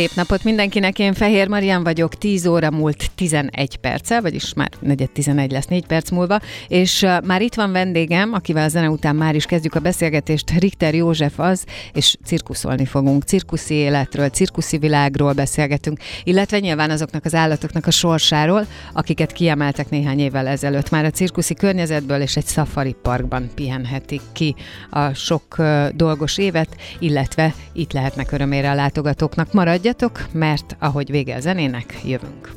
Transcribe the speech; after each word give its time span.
Szép 0.00 0.14
napot 0.14 0.44
mindenkinek, 0.44 0.98
én 0.98 1.14
Fehér 1.14 1.48
Marian 1.48 1.82
vagyok, 1.82 2.14
10 2.14 2.46
óra 2.46 2.70
múlt 2.70 3.10
11 3.14 3.76
perccel, 3.76 4.20
vagyis 4.20 4.54
már 4.54 4.70
negyed 4.78 5.10
11 5.10 5.50
lesz 5.50 5.66
4 5.66 5.86
perc 5.86 6.10
múlva, 6.10 6.40
és 6.68 7.06
már 7.24 7.42
itt 7.42 7.54
van 7.54 7.72
vendégem, 7.72 8.32
akivel 8.32 8.64
a 8.64 8.68
zene 8.68 8.90
után 8.90 9.16
már 9.16 9.34
is 9.34 9.44
kezdjük 9.44 9.74
a 9.74 9.80
beszélgetést, 9.80 10.50
Richter 10.50 10.94
József 10.94 11.38
az, 11.38 11.64
és 11.92 12.16
cirkuszolni 12.24 12.84
fogunk, 12.84 13.22
cirkuszi 13.22 13.74
életről, 13.74 14.28
cirkuszi 14.28 14.78
világról 14.78 15.32
beszélgetünk, 15.32 15.98
illetve 16.24 16.58
nyilván 16.58 16.90
azoknak 16.90 17.24
az 17.24 17.34
állatoknak 17.34 17.86
a 17.86 17.90
sorsáról, 17.90 18.66
akiket 18.92 19.32
kiemeltek 19.32 19.90
néhány 19.90 20.18
évvel 20.18 20.46
ezelőtt. 20.46 20.90
Már 20.90 21.04
a 21.04 21.10
cirkuszi 21.10 21.54
környezetből 21.54 22.20
és 22.20 22.36
egy 22.36 22.46
safari 22.46 22.96
parkban 23.02 23.50
pihenhetik 23.54 24.22
ki 24.32 24.54
a 24.90 25.12
sok 25.12 25.56
dolgos 25.94 26.38
évet, 26.38 26.76
illetve 26.98 27.54
itt 27.72 27.92
lehetnek 27.92 28.32
örömére 28.32 28.70
a 28.70 28.74
látogatóknak. 28.74 29.52
Maradj 29.52 29.88
Maradjatok, 29.90 30.32
mert 30.32 30.76
ahogy 30.78 31.10
vége 31.10 31.34
a 31.34 31.40
zenének, 31.40 32.00
jövünk. 32.04 32.50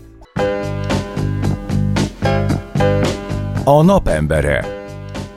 A 3.64 3.84
napembere. 3.84 4.66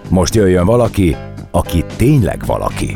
Most 0.08 0.34
jöjjön 0.34 0.64
valaki, 0.64 1.16
aki 1.50 1.84
tényleg 1.96 2.46
valaki. 2.46 2.92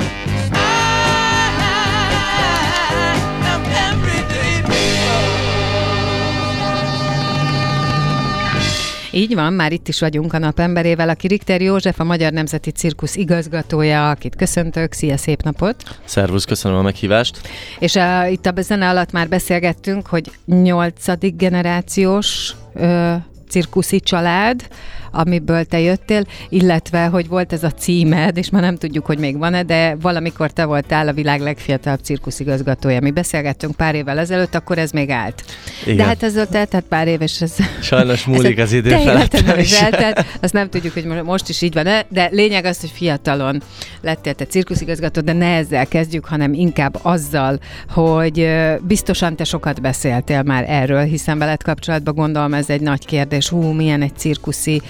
Így 9.13 9.35
van, 9.35 9.53
már 9.53 9.73
itt 9.73 9.89
is 9.89 10.01
vagyunk 10.01 10.33
a 10.33 10.39
napemberével, 10.39 11.09
aki 11.09 11.27
Richter 11.27 11.61
József, 11.61 12.01
a 12.01 12.05
Magyar 12.05 12.33
Nemzeti 12.33 12.71
Cirkusz 12.71 13.17
igazgatója, 13.17 14.11
akit 14.11 14.37
köszöntök. 14.37 14.93
Szia, 14.93 15.17
szép 15.17 15.43
napot! 15.43 15.77
Szervusz, 16.05 16.45
köszönöm 16.45 16.79
a 16.79 16.83
meghívást! 16.83 17.41
És 17.79 17.95
uh, 17.95 18.33
itt 18.33 18.47
a 18.47 18.53
zene 18.57 18.89
alatt 18.89 19.13
már 19.13 19.29
beszélgettünk, 19.29 20.07
hogy 20.07 20.31
nyolcadik 20.47 21.37
generációs 21.37 22.55
uh, 22.75 23.15
cirkuszi 23.49 24.01
család, 24.01 24.69
amiből 25.11 25.65
te 25.65 25.81
jöttél, 25.81 26.25
illetve, 26.49 27.05
hogy 27.05 27.29
volt 27.29 27.53
ez 27.53 27.63
a 27.63 27.71
címed, 27.71 28.37
és 28.37 28.51
már 28.51 28.63
nem 28.63 28.77
tudjuk, 28.77 29.07
hogy 29.07 29.19
még 29.19 29.39
van-e, 29.39 29.63
de 29.63 29.97
valamikor 30.01 30.51
te 30.51 30.65
voltál 30.65 31.09
a 31.09 31.13
világ 31.13 31.41
legfiatalabb 31.41 32.01
cirkuszigazgatója. 32.03 33.01
Mi 33.01 33.11
beszélgettünk 33.11 33.77
pár 33.77 33.95
évvel 33.95 34.19
ezelőtt, 34.19 34.55
akkor 34.55 34.79
ez 34.79 34.91
még 34.91 35.11
állt. 35.11 35.45
Igen. 35.85 35.97
De 35.97 36.05
hát 36.05 36.23
ez 36.23 36.33
tehát 36.51 36.85
pár 36.89 37.09
év, 37.09 37.21
és 37.21 37.41
ez... 37.41 37.55
Sajnos 37.81 38.25
múlik 38.25 38.59
az 38.59 38.73
idő 38.73 38.91
felett 38.91 39.59
is. 39.59 39.81
Eltelt, 39.81 40.25
azt 40.41 40.53
nem 40.53 40.69
tudjuk, 40.69 40.93
hogy 40.93 41.05
most 41.05 41.49
is 41.49 41.63
így 41.63 41.75
van 41.75 41.89
de 42.09 42.29
lényeg 42.31 42.65
az, 42.65 42.81
hogy 42.81 42.91
fiatalon 42.91 43.63
lettél 44.01 44.35
te 44.35 44.45
cirkuszigazgató, 44.45 45.21
de 45.21 45.33
ne 45.33 45.55
ezzel 45.55 45.87
kezdjük, 45.87 46.25
hanem 46.25 46.53
inkább 46.53 46.99
azzal, 47.03 47.59
hogy 47.89 48.49
biztosan 48.81 49.37
te 49.37 49.45
sokat 49.45 49.81
beszéltél 49.81 50.43
már 50.43 50.65
erről, 50.69 51.03
hiszen 51.03 51.39
veled 51.39 51.63
kapcsolatban 51.63 52.15
gondolom 52.15 52.55
ez 52.55 52.71
egy 52.71 52.81
nagy 52.81 53.07
kérdés. 53.07 53.49
Hú, 53.49 53.63
milyen 53.63 54.03
egy 54.03 54.17
cirkuszi 54.17 54.83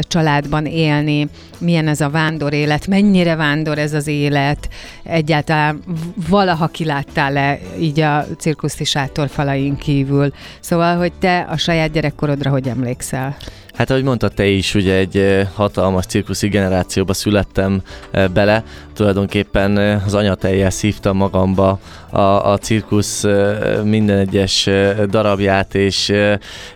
családban 0.00 0.66
élni, 0.66 1.28
milyen 1.58 1.88
ez 1.88 2.00
a 2.00 2.10
vándor 2.10 2.52
élet, 2.52 2.86
mennyire 2.86 3.36
vándor 3.36 3.78
ez 3.78 3.92
az 3.92 4.06
élet, 4.06 4.68
egyáltalán 5.02 5.82
valaha 6.28 6.66
kiláttál-e 6.66 7.58
így 7.78 8.00
a 8.00 8.26
cirkuszi 8.38 8.84
falain 9.28 9.76
kívül. 9.76 10.32
Szóval, 10.60 10.96
hogy 10.96 11.12
te 11.12 11.40
a 11.40 11.56
saját 11.56 11.92
gyerekkorodra 11.92 12.50
hogy 12.50 12.68
emlékszel? 12.68 13.36
Hát 13.80 13.90
ahogy 13.90 14.02
mondtad 14.02 14.32
te 14.32 14.46
is, 14.46 14.74
ugye 14.74 14.94
egy 14.94 15.46
hatalmas 15.54 16.06
cirkuszi 16.06 16.48
generációba 16.48 17.12
születtem 17.12 17.82
bele, 18.32 18.64
tulajdonképpen 18.94 19.76
az 20.06 20.14
anyateljel 20.14 20.70
szívtam 20.70 21.16
magamba 21.16 21.78
a, 22.10 22.50
a 22.50 22.58
cirkusz 22.58 23.24
minden 23.84 24.18
egyes 24.18 24.68
darabját, 25.08 25.74
és, 25.74 26.12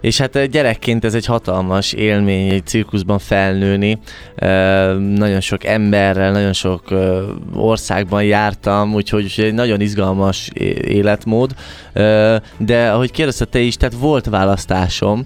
és 0.00 0.18
hát 0.18 0.50
gyerekként 0.50 1.04
ez 1.04 1.14
egy 1.14 1.26
hatalmas 1.26 1.92
élmény 1.92 2.50
egy 2.50 2.66
cirkuszban 2.66 3.18
felnőni. 3.18 3.98
Nagyon 5.14 5.40
sok 5.40 5.64
emberrel, 5.64 6.32
nagyon 6.32 6.52
sok 6.52 6.82
országban 7.54 8.24
jártam, 8.24 8.94
úgyhogy 8.94 9.34
egy 9.36 9.54
nagyon 9.54 9.80
izgalmas 9.80 10.50
életmód. 10.84 11.50
De 12.58 12.90
ahogy 12.90 13.10
kérdezte 13.10 13.44
te 13.44 13.58
is, 13.58 13.76
tehát 13.76 13.94
volt 13.98 14.26
választásom, 14.26 15.24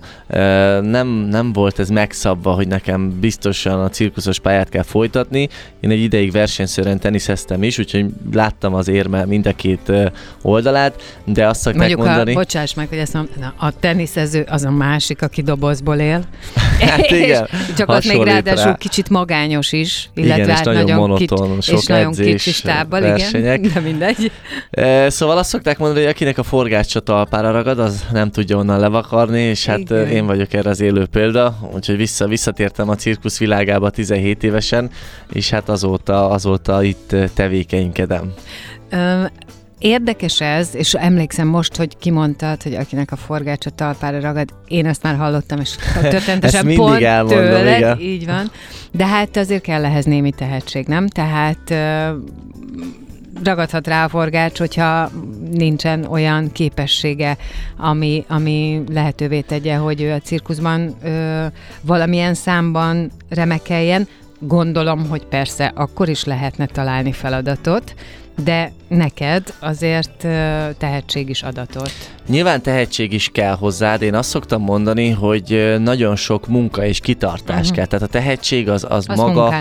nem, 0.81 1.09
nem 1.31 1.53
volt 1.53 1.68
ez 1.77 1.89
megszabva, 1.89 2.53
hogy 2.53 2.69
nekem 2.69 3.21
biztosan 3.21 3.81
a 3.81 3.89
cirkuszos 3.89 4.39
pályát 4.39 4.69
kell 4.69 4.83
folytatni. 4.83 5.49
Én 5.81 5.91
egy 5.91 6.01
ideig 6.01 6.33
versenyszerűen 6.33 6.99
teniszeztem 6.99 7.62
is, 7.62 7.79
úgyhogy 7.79 8.06
láttam 8.33 8.75
az 8.75 8.89
érme 8.89 9.25
mind 9.25 9.47
a 9.47 9.53
két 9.53 9.93
oldalát, 10.43 11.21
de 11.25 11.47
azt 11.47 11.61
szokták 11.61 11.81
Mondjuk 11.81 12.06
mondani... 12.06 12.33
A, 12.33 12.34
bocsáss 12.34 12.75
meg, 12.75 12.89
hogy 12.89 12.99
ezt 12.99 13.12
mondom, 13.12 13.53
a 13.56 13.79
teniszező 13.79 14.47
az 14.49 14.65
a 14.65 14.71
másik, 14.71 15.23
aki 15.23 15.43
dobozból 15.43 15.97
él. 15.97 16.25
Hát 16.79 17.11
igen, 17.11 17.49
Csak 17.77 17.89
az 17.89 18.05
még 18.05 18.23
ráadásul 18.23 18.71
rá. 18.71 18.77
kicsit 18.77 19.09
magányos 19.09 19.73
is, 19.73 20.11
illetve 20.15 20.43
igen, 20.43 20.56
hát 20.56 20.67
és 20.67 20.73
nagyon, 20.73 20.99
monoton, 20.99 21.55
kicsi, 21.55 21.71
sok 21.71 21.79
és 21.79 21.87
nagyon 21.87 22.12
kicsi 22.12 22.50
stábbal, 22.50 23.03
igen, 23.03 23.62
de 23.73 23.81
mindegy. 23.81 24.31
Szóval 25.06 25.39
azt 25.39 25.49
szokták 25.49 25.79
mondani, 25.79 26.00
hogy 26.00 26.11
akinek 26.11 26.39
a 26.39 26.43
forgácsa 26.43 27.00
talpára 27.00 27.50
ragad, 27.50 27.79
az 27.79 28.05
nem 28.12 28.31
tudja 28.31 28.56
onnan 28.56 28.81
levakarni, 28.81 29.41
és 29.41 29.67
hát 29.67 29.79
igen. 29.79 30.06
én 30.06 30.27
vagyok 30.27 30.53
erre 30.53 30.71
az 30.71 30.81
élő 30.81 31.06
példa, 31.06 31.58
úgyhogy 31.75 31.97
vissza, 31.97 32.27
visszatértem 32.27 32.89
a 32.89 32.95
cirkusz 32.95 33.39
világába 33.39 33.91
17 33.91 34.43
évesen, 34.43 34.91
és 35.33 35.51
hát 35.51 35.69
azóta, 35.69 36.31
azóta 36.31 36.83
itt 36.83 37.17
tevékenykedem. 37.35 38.33
Érdekes 39.79 40.41
ez, 40.41 40.75
és 40.75 40.95
emlékszem 40.95 41.47
most, 41.47 41.77
hogy 41.77 41.97
kimondtad, 41.99 42.63
hogy 42.63 42.75
akinek 42.75 43.13
a 43.13 43.17
forgácsa 43.17 43.71
talpára 43.71 44.21
ragad, 44.21 44.49
én 44.69 44.87
ezt 44.87 45.03
már 45.03 45.17
hallottam, 45.17 45.61
és 45.61 45.77
történetesen 46.01 46.75
pont 46.75 47.03
elmondom, 47.03 47.39
tőled, 47.39 47.79
igen. 47.79 48.01
így 48.01 48.27
van. 48.27 48.51
De 48.93 49.07
hát 49.07 49.37
azért 49.37 49.63
kell 49.63 49.85
ehhez 49.85 50.05
némi 50.05 50.31
tehetség, 50.31 50.87
nem? 50.87 51.07
Tehát 51.07 51.75
ragadhat 53.44 53.87
rá 53.87 54.04
a 54.04 54.09
forgács, 54.09 54.59
hogyha 54.59 55.10
nincsen 55.50 56.04
olyan 56.04 56.53
képessége, 56.53 57.37
ami, 57.76 58.25
ami 58.28 58.82
lehetővé 58.88 59.41
tegye, 59.41 59.76
hogy 59.76 60.03
ő 60.03 60.12
a 60.12 60.19
cirkuszban 60.19 60.94
ö, 61.03 61.47
valamilyen 61.82 62.34
számban 62.34 63.10
remekeljen. 63.28 64.09
Gondolom, 64.41 65.09
hogy 65.09 65.25
persze 65.25 65.72
akkor 65.75 66.09
is 66.09 66.25
lehetne 66.25 66.66
találni 66.66 67.12
feladatot, 67.12 67.94
de 68.44 68.72
neked 68.88 69.54
azért 69.60 70.26
tehetség 70.78 71.28
is 71.28 71.43
adatot. 71.43 71.93
Nyilván 72.28 72.62
tehetség 72.62 73.12
is 73.12 73.28
kell 73.32 73.54
hozzád. 73.54 74.03
Én 74.03 74.15
azt 74.15 74.28
szoktam 74.28 74.62
mondani, 74.62 75.10
hogy 75.10 75.75
nagyon 75.78 76.16
sok 76.16 76.47
munka 76.47 76.84
és 76.84 77.00
kitartás 77.00 77.60
uh-huh. 77.60 77.76
kell. 77.76 77.87
Tehát 77.87 78.04
a 78.04 78.10
tehetség 78.10 78.69
az, 78.69 78.87
az 78.88 79.06
maga 79.06 79.54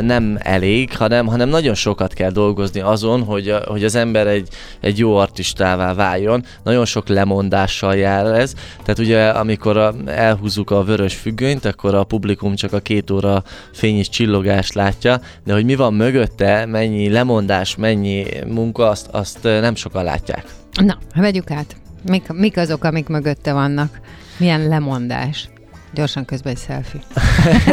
nem 0.00 0.38
elég, 0.42 0.96
hanem, 0.96 1.26
hanem 1.26 1.48
nagyon 1.48 1.74
sokat 1.74 2.12
kell 2.12 2.30
dolgozni 2.30 2.80
azon, 2.80 3.22
hogy, 3.22 3.54
hogy 3.66 3.84
az 3.84 3.94
ember 3.94 4.26
egy, 4.26 4.48
egy 4.80 4.98
jó 4.98 5.16
artistává 5.16 5.94
váljon. 5.94 6.44
Nagyon 6.62 6.84
sok 6.84 7.08
lemondással 7.08 7.96
jár 7.96 8.26
ez. 8.26 8.54
Tehát 8.82 8.98
ugye 8.98 9.28
amikor 9.28 9.94
elhúzzuk 10.06 10.70
a 10.70 10.84
vörös 10.84 11.14
függönyt, 11.14 11.64
akkor 11.64 11.94
a 11.94 12.04
publikum 12.04 12.54
csak 12.54 12.72
a 12.72 12.80
két 12.80 13.10
óra 13.10 13.42
fény 13.72 13.98
és 13.98 14.08
csillogást 14.08 14.74
látja, 14.74 15.20
de 15.44 15.52
hogy 15.52 15.64
mi 15.64 15.74
van 15.74 15.94
mögötte, 15.94 16.66
mennyi 16.66 17.10
lemondás, 17.10 17.76
mennyi 17.76 18.24
munka, 18.46 18.64
azt, 18.74 19.06
azt 19.06 19.42
nem 19.42 19.74
sokan 19.74 20.04
látják. 20.04 20.54
Na, 20.84 20.98
vegyük 21.14 21.50
át. 21.50 21.76
Mik, 22.08 22.32
mik 22.32 22.56
azok, 22.56 22.84
amik 22.84 23.08
mögötte 23.08 23.52
vannak? 23.52 24.00
Milyen 24.38 24.68
lemondás? 24.68 25.48
Gyorsan 25.96 26.24
közben 26.24 26.52
egy 26.52 26.58
selfie. 26.66 27.00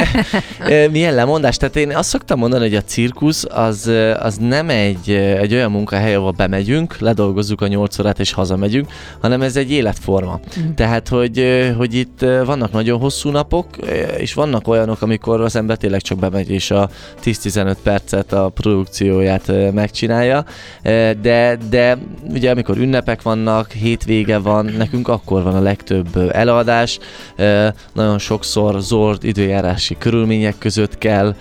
Milyen 0.92 1.14
lemondás? 1.14 1.58
Tehát 1.58 1.76
én 1.76 1.96
azt 1.96 2.10
szoktam 2.10 2.40
mondani, 2.40 2.64
hogy 2.64 2.76
a 2.76 2.82
cirkusz 2.82 3.46
az, 3.50 3.92
az 4.20 4.38
nem 4.38 4.70
egy, 4.70 5.10
egy 5.12 5.54
olyan 5.54 5.72
munkahely, 5.72 6.16
ahol 6.16 6.32
bemegyünk, 6.32 6.98
ledolgozzuk 7.00 7.62
a 7.62 7.68
nyolc 7.68 8.00
órát 8.00 8.20
és 8.20 8.32
hazamegyünk, 8.32 8.92
hanem 9.22 9.42
ez 9.42 9.56
egy 9.56 9.72
életforma. 9.72 10.40
Mm. 10.60 10.74
Tehát, 10.74 11.08
hogy, 11.08 11.64
hogy 11.78 11.94
itt 11.94 12.20
vannak 12.46 12.72
nagyon 12.72 13.00
hosszú 13.00 13.30
napok, 13.30 13.68
és 14.18 14.34
vannak 14.34 14.68
olyanok, 14.68 15.02
amikor 15.02 15.42
az 15.42 15.56
ember 15.56 15.78
tényleg 15.78 16.02
csak 16.02 16.20
bemegy 16.20 16.50
és 16.50 16.72
a 16.72 16.90
10-15 17.24 17.76
percet 17.84 18.34
a 18.34 18.50
produkcióját 18.50 19.52
megcsinálja, 19.74 20.46
de, 21.22 21.58
de 21.70 21.98
ugye 22.30 22.52
amikor 22.52 22.78
ünnepek 22.78 23.22
vannak, 23.22 23.72
hétvége 23.72 24.38
van, 24.38 24.66
nekünk 24.66 25.08
akkor 25.08 25.44
van 25.44 25.56
a 25.56 25.62
legtöbb 25.62 26.32
előadás, 26.32 27.00
nagyon 27.94 28.13
sokszor 28.18 28.80
zord 28.80 29.24
időjárási 29.24 29.96
körülmények 29.98 30.58
között 30.58 30.98
kell 30.98 31.36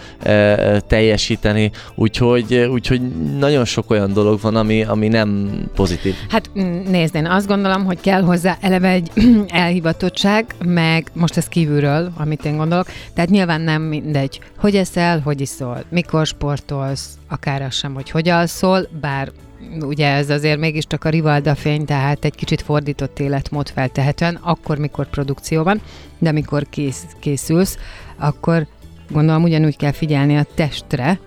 teljesíteni, 0.86 1.70
úgyhogy, 1.94 2.54
úgyhogy 2.54 3.00
nagyon 3.38 3.64
sok 3.64 3.90
olyan 3.90 4.12
dolog 4.12 4.40
van, 4.40 4.56
ami, 4.56 4.84
ami 4.84 5.08
nem 5.08 5.50
pozitív. 5.74 6.14
Hát 6.28 6.50
nézd, 6.88 7.14
én 7.14 7.26
azt 7.26 7.46
gondolom, 7.46 7.84
hogy 7.84 8.00
kell 8.00 8.22
hozzá 8.22 8.56
eleve 8.60 8.88
egy 8.88 9.10
elhivatottság, 9.48 10.54
meg 10.64 11.10
most 11.12 11.36
ez 11.36 11.46
kívülről, 11.46 12.12
amit 12.16 12.44
én 12.44 12.56
gondolok, 12.56 12.86
tehát 13.14 13.30
nyilván 13.30 13.60
nem 13.60 13.82
mindegy, 13.82 14.40
hogy 14.58 14.76
eszel, 14.76 15.20
hogy 15.20 15.40
iszol, 15.40 15.84
mikor 15.88 16.26
sportolsz, 16.26 17.08
akár 17.28 17.62
az 17.62 17.74
sem, 17.74 17.94
hogy 17.94 18.10
hogy 18.10 18.28
alszol, 18.28 18.88
bár 19.00 19.32
ugye 19.80 20.08
ez 20.08 20.30
azért 20.30 20.58
mégiscsak 20.58 21.04
a 21.04 21.08
Rivalda 21.08 21.54
fény, 21.54 21.84
tehát 21.84 22.24
egy 22.24 22.34
kicsit 22.34 22.62
fordított 22.62 23.18
életmód 23.18 23.68
feltehetően, 23.68 24.34
akkor, 24.34 24.78
mikor 24.78 25.06
produkció 25.06 25.62
van, 25.62 25.80
de 26.18 26.28
amikor 26.28 26.66
kész, 26.70 27.06
készülsz, 27.18 27.78
akkor 28.16 28.66
gondolom 29.10 29.42
ugyanúgy 29.42 29.76
kell 29.76 29.92
figyelni 29.92 30.36
a 30.36 30.46
testre, 30.54 31.18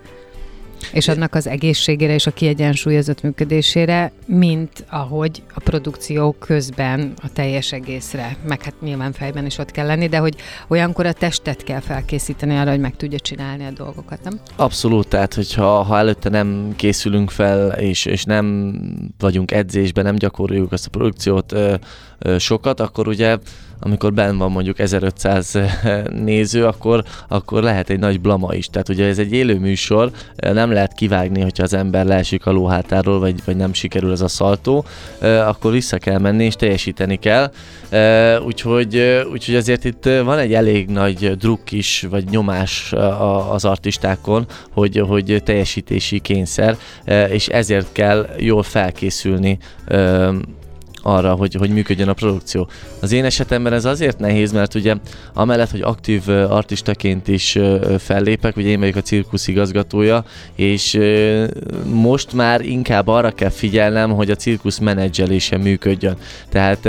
és 0.92 1.08
annak 1.08 1.34
az 1.34 1.46
egészségére 1.46 2.14
és 2.14 2.26
a 2.26 2.30
kiegyensúlyozott 2.30 3.22
működésére, 3.22 4.12
mint 4.26 4.84
ahogy 4.90 5.42
a 5.54 5.60
produkció 5.60 6.36
közben 6.38 7.12
a 7.22 7.32
teljes 7.32 7.72
egészre, 7.72 8.36
meg 8.48 8.62
hát 8.62 8.74
nyilván 8.80 9.12
fejben 9.12 9.46
is 9.46 9.58
ott 9.58 9.70
kell 9.70 9.86
lenni, 9.86 10.06
de 10.06 10.18
hogy 10.18 10.34
olyankor 10.68 11.06
a 11.06 11.12
testet 11.12 11.64
kell 11.64 11.80
felkészíteni 11.80 12.56
arra, 12.56 12.70
hogy 12.70 12.80
meg 12.80 12.96
tudja 12.96 13.18
csinálni 13.18 13.64
a 13.64 13.70
dolgokat, 13.70 14.18
nem? 14.22 14.40
Abszolút, 14.56 15.08
tehát 15.08 15.34
hogyha 15.34 15.82
ha 15.82 15.98
előtte 15.98 16.28
nem 16.28 16.72
készülünk 16.76 17.30
fel, 17.30 17.68
és, 17.68 18.04
és 18.04 18.24
nem 18.24 18.74
vagyunk 19.18 19.50
edzésben, 19.50 20.04
nem 20.04 20.16
gyakoroljuk 20.16 20.72
azt 20.72 20.86
a 20.86 20.90
produkciót 20.90 21.54
sokat, 22.38 22.80
akkor 22.80 23.08
ugye 23.08 23.38
amikor 23.80 24.12
ben 24.12 24.38
van 24.38 24.50
mondjuk 24.50 24.78
1500 24.78 25.58
néző, 26.24 26.64
akkor, 26.64 27.04
akkor 27.28 27.62
lehet 27.62 27.90
egy 27.90 27.98
nagy 27.98 28.20
blama 28.20 28.54
is. 28.54 28.66
Tehát 28.66 28.88
ugye 28.88 29.06
ez 29.06 29.18
egy 29.18 29.32
élő 29.32 29.58
műsor, 29.58 30.10
nem 30.36 30.72
lehet 30.72 30.92
kivágni, 30.92 31.40
hogyha 31.40 31.62
az 31.62 31.74
ember 31.74 32.06
leesik 32.06 32.46
a 32.46 32.50
lóhátáról, 32.50 33.18
vagy, 33.18 33.34
vagy 33.44 33.56
nem 33.56 33.72
sikerül 33.72 34.12
ez 34.12 34.20
a 34.20 34.28
szaltó, 34.28 34.84
akkor 35.20 35.72
vissza 35.72 35.98
kell 35.98 36.18
menni 36.18 36.44
és 36.44 36.54
teljesíteni 36.54 37.16
kell. 37.16 37.52
Úgyhogy, 38.46 39.24
úgyhogy 39.32 39.54
azért 39.54 39.84
itt 39.84 40.04
van 40.04 40.38
egy 40.38 40.54
elég 40.54 40.88
nagy 40.88 41.36
druk 41.36 41.72
is, 41.72 42.06
vagy 42.10 42.24
nyomás 42.30 42.92
az 43.50 43.64
artistákon, 43.64 44.46
hogy, 44.70 45.02
hogy 45.08 45.42
teljesítési 45.44 46.18
kényszer, 46.18 46.76
és 47.30 47.48
ezért 47.48 47.92
kell 47.92 48.28
jól 48.38 48.62
felkészülni 48.62 49.58
arra, 51.06 51.34
hogy, 51.34 51.54
hogy 51.54 51.70
működjön 51.70 52.08
a 52.08 52.12
produkció. 52.12 52.68
Az 53.00 53.12
én 53.12 53.24
esetemben 53.24 53.72
ez 53.72 53.84
azért 53.84 54.18
nehéz, 54.18 54.52
mert 54.52 54.74
ugye 54.74 54.94
amellett, 55.34 55.70
hogy 55.70 55.80
aktív 55.80 56.28
artistaként 56.28 57.28
is 57.28 57.58
fellépek, 57.98 58.56
ugye 58.56 58.68
én 58.68 58.80
vagyok 58.80 58.96
a 58.96 59.00
cirkusz 59.00 59.48
igazgatója, 59.48 60.24
és 60.54 60.98
most 61.92 62.32
már 62.32 62.60
inkább 62.60 63.08
arra 63.08 63.30
kell 63.30 63.50
figyelnem, 63.50 64.10
hogy 64.10 64.30
a 64.30 64.34
cirkusz 64.34 64.78
menedzselése 64.78 65.56
működjön. 65.56 66.16
Tehát 66.48 66.88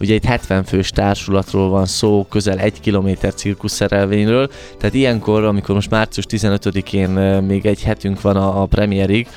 ugye 0.00 0.14
egy 0.14 0.24
70 0.24 0.64
fős 0.64 0.90
társulatról 0.90 1.68
van 1.68 1.86
szó, 1.86 2.26
közel 2.28 2.58
egy 2.58 2.80
kilométer 2.80 3.34
cirkuszerelvényről, 3.34 4.50
tehát 4.78 4.94
ilyenkor, 4.94 5.44
amikor 5.44 5.74
most 5.74 5.90
március 5.90 6.26
15-én 6.28 7.10
még 7.42 7.66
egy 7.66 7.82
hetünk 7.82 8.20
van 8.20 8.36
a, 8.36 8.62
a 8.62 8.66
premierig, 8.66 9.28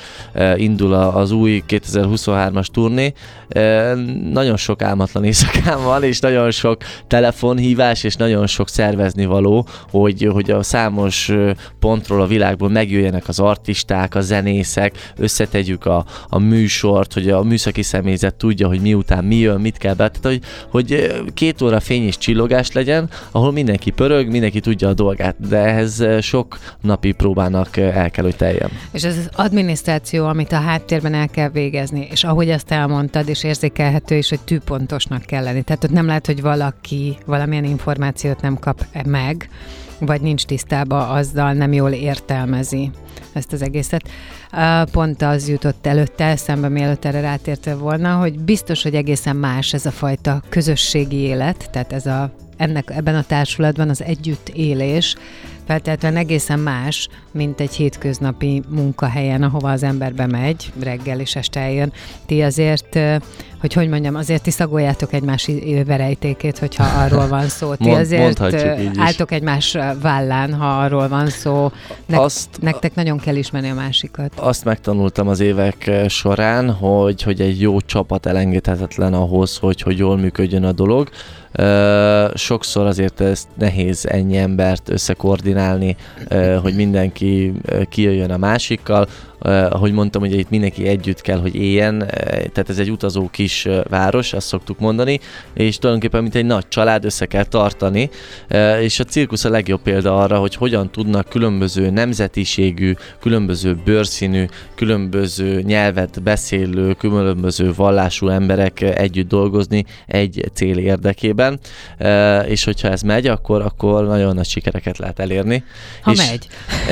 indul 0.56 0.92
az 0.94 1.30
új 1.30 1.62
2023-as 1.68 2.66
turné, 2.66 3.12
nagyon 4.32 4.56
sok 4.56 4.82
álmatlan 4.82 5.24
éjszakám 5.24 5.82
van, 5.82 6.02
és 6.02 6.20
nagyon 6.20 6.50
sok 6.50 6.82
telefonhívás, 7.06 8.04
és 8.04 8.14
nagyon 8.14 8.46
sok 8.46 8.68
szervezni 8.68 9.24
való, 9.24 9.66
hogy, 9.90 10.28
hogy 10.32 10.50
a 10.50 10.62
számos 10.62 11.32
pontról 11.78 12.20
a 12.20 12.26
világból 12.26 12.68
megjöjjenek 12.68 13.28
az 13.28 13.38
artisták, 13.38 14.14
a 14.14 14.20
zenészek, 14.20 15.12
összetegyük 15.16 15.86
a, 15.86 16.04
a 16.28 16.38
műsort, 16.38 17.12
hogy 17.12 17.30
a 17.30 17.42
műszaki 17.42 17.82
személyzet 17.82 18.34
tudja, 18.34 18.68
hogy 18.68 18.80
miután 18.80 19.24
mi 19.24 19.36
jön, 19.36 19.60
mit 19.60 19.76
kell 19.76 19.94
be, 19.94 20.08
tehát 20.08 20.26
hogy, 20.26 20.40
hogy 20.70 21.12
két 21.34 21.62
óra 21.62 21.80
fény 21.80 22.02
és 22.02 22.18
csillogás 22.18 22.72
legyen, 22.72 23.10
ahol 23.30 23.52
mindenki 23.52 23.90
pörög, 23.90 24.30
mindenki 24.30 24.60
tudja 24.60 24.88
a 24.88 24.94
dolgát, 24.94 25.36
de 25.48 25.56
ehhez 25.56 26.04
sok 26.20 26.58
napi 26.80 27.12
próbának 27.12 27.76
el 27.76 28.10
kell, 28.10 28.24
hogy 28.24 28.36
teljen. 28.36 28.70
És 28.92 29.04
ez 29.04 29.16
az 29.16 29.28
adminisztráció, 29.32 30.26
amit 30.26 30.52
a 30.52 30.60
háttérben 30.60 31.14
el 31.14 31.28
kell 31.28 31.48
végezni, 31.48 32.08
és 32.10 32.24
ahogy 32.24 32.50
azt 32.50 32.70
elmondtad, 32.70 33.28
és 33.28 33.44
érzékelhet 33.44 33.93
érthető, 33.94 34.16
és 34.16 34.28
hogy 34.28 34.40
tűpontosnak 34.40 35.22
kell 35.22 35.42
lenni. 35.42 35.62
Tehát 35.62 35.84
ott 35.84 35.90
nem 35.90 36.06
lehet, 36.06 36.26
hogy 36.26 36.42
valaki 36.42 37.16
valamilyen 37.26 37.64
információt 37.64 38.40
nem 38.40 38.58
kap 38.58 38.86
meg, 39.04 39.48
vagy 39.98 40.20
nincs 40.20 40.44
tisztába 40.44 41.08
azzal, 41.08 41.52
nem 41.52 41.72
jól 41.72 41.90
értelmezi 41.90 42.90
ezt 43.32 43.52
az 43.52 43.62
egészet. 43.62 44.08
Pont 44.92 45.22
az 45.22 45.48
jutott 45.48 45.86
előtte 45.86 46.24
eszembe, 46.24 46.68
mielőtt 46.68 47.04
erre 47.04 47.20
rátérte 47.20 47.74
volna, 47.74 48.14
hogy 48.14 48.38
biztos, 48.38 48.82
hogy 48.82 48.94
egészen 48.94 49.36
más 49.36 49.72
ez 49.72 49.86
a 49.86 49.90
fajta 49.90 50.42
közösségi 50.48 51.16
élet, 51.16 51.68
tehát 51.70 51.92
ez 51.92 52.06
a, 52.06 52.30
ennek, 52.56 52.90
ebben 52.90 53.14
a 53.14 53.22
társulatban 53.22 53.88
az 53.88 54.02
együttélés, 54.02 55.16
feltétlenül 55.66 56.18
egészen 56.18 56.58
más, 56.58 57.08
mint 57.32 57.60
egy 57.60 57.74
hétköznapi 57.74 58.62
munkahelyen, 58.68 59.42
ahova 59.42 59.70
az 59.70 59.82
ember 59.82 60.14
bemegy, 60.14 60.72
reggel 60.80 61.20
és 61.20 61.36
este 61.36 61.60
eljön. 61.60 61.92
Ti 62.26 62.42
azért, 62.42 62.98
hogy 63.64 63.72
hogy 63.72 63.88
mondjam, 63.88 64.14
azért 64.14 64.42
ti 64.42 64.50
szagoljátok 64.50 65.12
egymás 65.12 65.50
verejtékét, 65.86 66.58
hogyha 66.58 66.84
arról 66.84 67.28
van 67.28 67.48
szó. 67.48 67.74
Ti 67.74 67.90
azért 67.90 68.40
álltok 68.96 69.30
egymás 69.30 69.76
vállán, 70.00 70.54
ha 70.54 70.66
arról 70.66 71.08
van 71.08 71.28
szó. 71.28 71.70
Ne- 72.06 72.18
azt, 72.18 72.48
nektek 72.60 72.94
nagyon 72.94 73.18
kell 73.18 73.36
ismerni 73.36 73.70
a 73.70 73.74
másikat. 73.74 74.32
Azt 74.36 74.64
megtanultam 74.64 75.28
az 75.28 75.40
évek 75.40 75.90
során, 76.08 76.70
hogy, 76.70 77.22
hogy 77.22 77.40
egy 77.40 77.60
jó 77.60 77.80
csapat 77.80 78.26
elengedhetetlen 78.26 79.14
ahhoz, 79.14 79.56
hogy, 79.56 79.80
hogy 79.80 79.98
jól 79.98 80.16
működjön 80.16 80.64
a 80.64 80.72
dolog. 80.72 81.08
Sokszor 82.34 82.86
azért 82.86 83.20
ezt 83.20 83.48
nehéz 83.58 84.06
ennyi 84.06 84.36
embert 84.36 84.88
összekoordinálni, 84.88 85.96
hogy 86.62 86.74
mindenki 86.74 87.52
kijöjjön 87.88 88.30
a 88.30 88.36
másikkal 88.36 89.06
ahogy 89.44 89.92
mondtam, 89.92 90.22
hogy 90.22 90.38
itt 90.38 90.50
mindenki 90.50 90.86
együtt 90.86 91.20
kell, 91.20 91.40
hogy 91.40 91.54
éljen, 91.54 91.94
uh, 91.94 92.08
tehát 92.08 92.68
ez 92.68 92.78
egy 92.78 92.90
utazó 92.90 93.28
kis 93.28 93.64
uh, 93.64 93.80
város, 93.88 94.32
azt 94.32 94.46
szoktuk 94.46 94.78
mondani, 94.78 95.20
és 95.54 95.78
tulajdonképpen 95.78 96.22
mint 96.22 96.34
egy 96.34 96.44
nagy 96.44 96.68
család 96.68 97.04
össze 97.04 97.26
kell 97.26 97.44
tartani, 97.44 98.10
és 98.80 99.00
a 99.00 99.04
cirkusz 99.04 99.44
a 99.44 99.48
legjobb 99.48 99.82
példa 99.82 100.18
arra, 100.18 100.38
hogy 100.38 100.54
hogyan 100.54 100.90
tudnak 100.90 101.28
különböző 101.28 101.90
nemzetiségű, 101.90 102.94
különböző 103.20 103.76
bőrszínű, 103.84 104.44
különböző 104.74 105.60
nyelvet 105.60 106.22
beszélő, 106.22 106.92
különböző 106.92 107.72
vallású 107.72 108.28
emberek 108.28 108.80
együtt 108.80 109.28
dolgozni 109.28 109.84
egy 110.06 110.50
cél 110.54 110.78
érdekében, 110.78 111.58
és 112.46 112.64
hogyha 112.64 112.88
ez 112.88 113.02
megy, 113.02 113.26
akkor, 113.26 113.62
akkor 113.62 114.06
nagyon 114.06 114.34
nagy 114.34 114.48
sikereket 114.48 114.98
lehet 114.98 115.18
elérni. 115.18 115.64
Ha 116.02 116.10
és, 116.10 116.18
megy. 116.18 116.46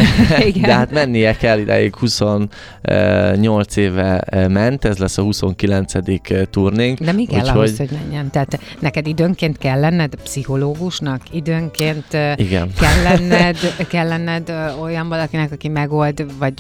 de 0.67 0.75
hát 0.75 0.91
mennie 0.91 1.37
kell 1.37 1.59
ideig 1.59 1.97
20 1.97 2.21
28 2.83 3.77
éve 3.77 4.25
ment, 4.49 4.85
ez 4.85 4.99
lesz 4.99 5.19
a 5.19 5.23
29. 5.23 5.93
turnénk. 6.51 6.99
De 6.99 7.13
mi 7.13 7.27
kell 7.27 7.47
ahhoz, 7.47 7.77
hogy 7.79 7.91
menjen? 7.91 8.31
Tehát 8.31 8.61
neked 8.81 9.07
időnként 9.07 9.59
kell 9.59 9.81
lenned 9.81 10.15
pszichológusnak, 10.15 11.21
időnként 11.31 12.07
Igen. 12.37 12.73
kell 12.81 13.03
lenned, 13.09 13.57
kell 13.89 14.09
lenned 14.09 14.53
olyan 14.81 15.09
valakinek, 15.09 15.53
aki 15.53 15.69
megold, 15.69 16.25
vagy 16.39 16.55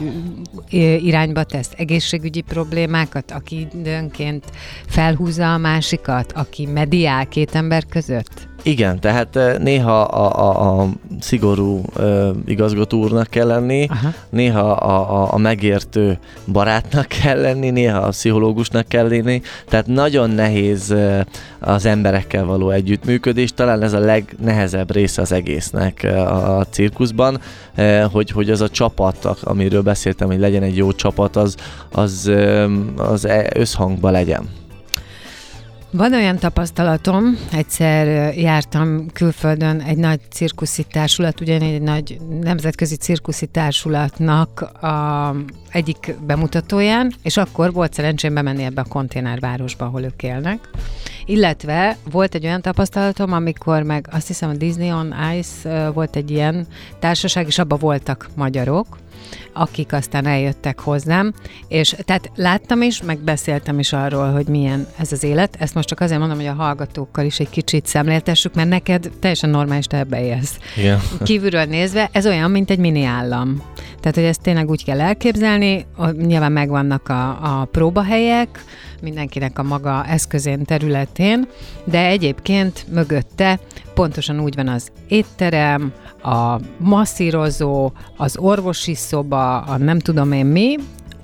irányba 1.04 1.44
tesz 1.44 1.70
egészségügyi 1.76 2.40
problémákat, 2.40 3.30
aki 3.30 3.68
időnként 3.74 4.44
felhúzza 4.86 5.52
a 5.52 5.58
másikat, 5.58 6.32
aki 6.32 6.66
mediál 6.66 7.26
két 7.26 7.54
ember 7.54 7.86
között? 7.86 8.50
Igen, 8.62 9.00
tehát 9.00 9.38
néha 9.58 10.00
a, 10.00 10.48
a, 10.48 10.80
a 10.80 10.88
szigorú 11.20 11.82
uh, 11.96 12.28
igazgató 12.44 12.98
úrnak 12.98 13.26
kell 13.26 13.46
lenni, 13.46 13.86
Aha. 13.90 14.12
néha 14.30 14.70
a, 14.70 15.22
a, 15.22 15.32
a 15.34 15.38
megértő 15.38 16.18
barátnak 16.46 17.06
kell 17.06 17.40
lenni, 17.40 17.70
néha 17.70 17.98
a 17.98 18.08
pszichológusnak 18.08 18.88
kell 18.88 19.08
lenni, 19.08 19.42
tehát 19.68 19.86
nagyon 19.86 20.30
nehéz 20.30 20.94
az 21.60 21.86
emberekkel 21.86 22.44
való 22.44 22.70
együttműködés, 22.70 23.52
talán 23.54 23.82
ez 23.82 23.92
a 23.92 23.98
legnehezebb 23.98 24.92
része 24.92 25.22
az 25.22 25.32
egésznek 25.32 26.02
a, 26.04 26.58
a 26.58 26.64
cirkuszban, 26.64 27.40
hogy, 28.12 28.30
hogy 28.30 28.50
az 28.50 28.60
a 28.60 28.68
csapat, 28.68 29.24
amiről 29.24 29.82
beszéltem, 29.82 30.28
hogy 30.28 30.38
legyen 30.38 30.62
egy 30.62 30.76
jó 30.76 30.92
csapat, 30.92 31.36
az, 31.36 31.54
az, 31.90 32.30
az 32.96 33.24
e, 33.24 33.50
összhangban 33.54 34.12
legyen. 34.12 34.61
Van 35.94 36.12
olyan 36.12 36.38
tapasztalatom, 36.38 37.38
egyszer 37.52 38.34
jártam 38.36 39.06
külföldön 39.12 39.80
egy 39.80 39.96
nagy 39.96 40.20
cirkuszi 40.30 40.84
társulat, 40.90 41.40
ugyanígy 41.40 41.74
egy 41.74 41.82
nagy 41.82 42.18
nemzetközi 42.40 42.96
cirkuszi 42.96 43.46
társulatnak 43.46 44.60
a 44.60 45.34
egyik 45.70 46.16
bemutatóján, 46.26 47.12
és 47.22 47.36
akkor 47.36 47.72
volt 47.72 47.94
szerencsém 47.94 48.34
bemenni 48.34 48.64
ebbe 48.64 48.80
a 48.80 48.88
konténervárosba, 48.88 49.84
ahol 49.84 50.02
ők 50.02 50.22
élnek. 50.22 50.68
Illetve 51.24 51.96
volt 52.10 52.34
egy 52.34 52.44
olyan 52.44 52.62
tapasztalatom, 52.62 53.32
amikor 53.32 53.82
meg 53.82 54.08
azt 54.10 54.26
hiszem 54.26 54.50
a 54.50 54.54
Disney 54.54 54.92
on 54.92 55.14
Ice 55.38 55.90
volt 55.90 56.16
egy 56.16 56.30
ilyen 56.30 56.66
társaság, 56.98 57.46
és 57.46 57.58
abban 57.58 57.78
voltak 57.78 58.28
magyarok, 58.34 58.98
akik 59.52 59.92
aztán 59.92 60.26
eljöttek 60.26 60.80
hozzám, 60.80 61.32
és 61.68 61.96
tehát 62.04 62.30
láttam 62.34 62.82
is, 62.82 63.02
meg 63.02 63.18
beszéltem 63.18 63.78
is 63.78 63.92
arról, 63.92 64.30
hogy 64.30 64.46
milyen 64.46 64.86
ez 64.98 65.12
az 65.12 65.22
élet. 65.22 65.56
Ezt 65.58 65.74
most 65.74 65.88
csak 65.88 66.00
azért 66.00 66.18
mondom, 66.18 66.36
hogy 66.36 66.46
a 66.46 66.52
hallgatókkal 66.52 67.24
is 67.24 67.40
egy 67.40 67.50
kicsit 67.50 67.86
szemléltessük, 67.86 68.54
mert 68.54 68.68
neked 68.68 69.10
teljesen 69.20 69.50
normális, 69.50 69.86
te 69.86 69.96
ebbe 69.96 70.24
élsz. 70.24 70.58
Yeah. 70.76 71.00
Kívülről 71.22 71.64
nézve, 71.64 72.08
ez 72.12 72.26
olyan, 72.26 72.50
mint 72.50 72.70
egy 72.70 72.78
mini 72.78 73.04
állam. 73.04 73.62
Tehát, 74.00 74.16
hogy 74.16 74.26
ezt 74.26 74.42
tényleg 74.42 74.70
úgy 74.70 74.84
kell 74.84 75.00
elképzelni, 75.00 75.86
nyilván 76.16 76.52
megvannak 76.52 77.08
a, 77.08 77.28
a 77.60 77.64
próbahelyek, 77.64 78.64
mindenkinek 79.02 79.58
a 79.58 79.62
maga 79.62 80.04
eszközén, 80.06 80.64
területén, 80.64 81.48
de 81.84 82.06
egyébként 82.06 82.86
mögötte 82.92 83.58
pontosan 83.94 84.40
úgy 84.40 84.54
van 84.54 84.68
az 84.68 84.88
étterem, 85.08 85.92
a 86.22 86.60
masszírozó, 86.78 87.92
az 88.16 88.36
orvosi 88.36 88.94
szoba, 88.94 89.41
a 89.42 89.76
nem 89.78 89.98
tudom 89.98 90.32
én 90.32 90.46
mi, 90.46 90.76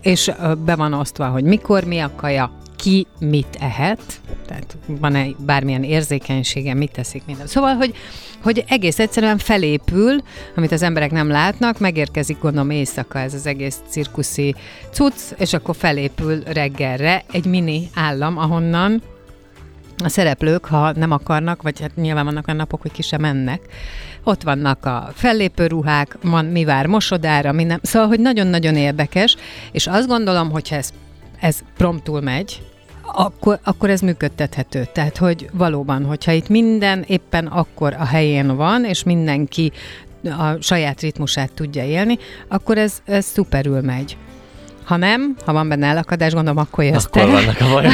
és 0.03 0.33
be 0.65 0.75
van 0.75 0.93
osztva, 0.93 1.27
hogy 1.27 1.45
mikor 1.45 1.85
mi 1.85 1.99
a 1.99 2.11
kaja, 2.17 2.51
ki 2.79 3.07
mit 3.21 3.57
ehet, 3.61 4.21
tehát 4.47 4.77
van-e 4.87 5.27
bármilyen 5.39 5.83
érzékenysége, 5.83 6.75
mit 6.75 6.93
teszik 6.93 7.23
minden. 7.27 7.47
Szóval, 7.47 7.75
hogy, 7.75 7.95
hogy 8.43 8.65
egész 8.69 8.99
egyszerűen 8.99 9.39
felépül, 9.39 10.23
amit 10.57 10.73
az 10.73 10.83
emberek 10.83 11.11
nem 11.11 11.29
látnak, 11.29 11.79
megérkezik 11.79 12.39
gondolom 12.41 12.71
éjszaka 12.71 13.19
ez 13.19 13.35
az 13.35 13.47
egész 13.47 13.81
cirkuszi 13.89 14.55
cucc, 14.91 15.21
és 15.39 15.53
akkor 15.53 15.77
felépül 15.77 16.43
reggelre 16.43 17.25
egy 17.33 17.47
mini 17.47 17.89
állam, 17.95 18.39
ahonnan 18.39 19.03
a 20.05 20.09
szereplők, 20.09 20.65
ha 20.65 20.93
nem 20.93 21.11
akarnak, 21.11 21.63
vagy 21.63 21.81
hát 21.81 21.97
nyilván 21.97 22.25
vannak 22.25 22.47
olyan 22.47 22.59
napok, 22.59 22.83
hogy 22.83 22.93
ki 22.93 23.03
sem 23.03 23.21
mennek, 23.21 23.61
ott 24.25 24.43
vannak 24.43 24.85
a 24.85 25.11
fellépő 25.15 25.67
ruhák, 25.67 26.17
van 26.23 26.45
mi 26.45 26.65
vár 26.65 26.87
mosodára, 26.87 27.53
minden. 27.53 27.81
Szóval, 27.83 28.09
hogy 28.09 28.21
nagyon-nagyon 28.21 28.77
érdekes, 28.77 29.37
és 29.73 29.87
azt 29.87 30.07
gondolom, 30.07 30.51
hogyha 30.51 30.77
ez, 30.77 30.91
ez 31.41 31.59
promptul 31.77 32.21
megy, 32.21 32.63
akkor, 33.13 33.59
akkor 33.65 33.91
ez 33.91 34.01
működtethető. 34.01 34.87
Tehát, 34.93 35.17
hogy 35.17 35.51
valóban, 35.53 36.05
hogyha 36.05 36.33
itt 36.33 36.49
minden 36.49 37.05
éppen 37.07 37.47
akkor 37.47 37.95
a 37.99 38.05
helyén 38.05 38.57
van, 38.57 38.85
és 38.85 39.03
mindenki 39.03 39.73
a 40.25 40.61
saját 40.61 41.01
ritmusát 41.01 41.53
tudja 41.53 41.85
élni, 41.85 42.19
akkor 42.49 42.79
ez, 42.79 43.03
ez 43.05 43.25
szuperül 43.25 43.81
megy. 43.81 44.17
Ha 44.89 44.97
nem, 44.97 45.37
ha 45.45 45.53
van 45.53 45.69
benne 45.69 45.87
elakadás, 45.87 46.33
gondolom, 46.33 46.59
akkor 46.59 46.85
jössz 46.85 47.05
Akkor 47.05 47.23
te. 47.23 47.31
vannak 47.31 47.61
a 47.61 47.69
bajok. 47.73 47.93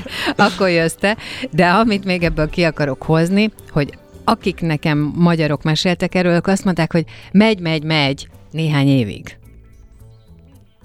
akkor 0.48 0.68
jössz 0.68 0.94
te. 1.00 1.16
De 1.50 1.68
amit 1.68 2.04
még 2.04 2.22
ebből 2.22 2.50
ki 2.50 2.62
akarok 2.62 3.02
hozni, 3.02 3.50
hogy 3.70 3.98
akik 4.24 4.60
nekem 4.60 5.12
magyarok 5.16 5.62
meséltek 5.62 6.14
erről, 6.14 6.34
ők 6.34 6.46
azt 6.46 6.64
mondták, 6.64 6.92
hogy 6.92 7.04
megy, 7.32 7.60
megy, 7.60 7.82
megy 7.84 8.28
néhány 8.50 8.88
évig. 8.88 9.36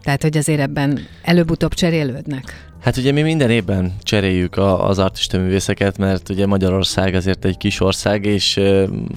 Tehát, 0.03 0.21
hogy 0.21 0.37
azért 0.37 0.59
ebben 0.59 0.99
előbb-utóbb 1.23 1.73
cserélődnek. 1.73 2.67
Hát 2.81 2.97
ugye 2.97 3.11
mi 3.11 3.21
minden 3.21 3.49
évben 3.49 3.95
cseréljük 4.03 4.57
a, 4.57 4.87
az 4.87 4.99
artista 4.99 5.37
művészeket, 5.37 5.97
mert 5.97 6.29
ugye 6.29 6.45
Magyarország 6.45 7.13
azért 7.13 7.45
egy 7.45 7.57
kis 7.57 7.79
ország, 7.79 8.25
és 8.25 8.59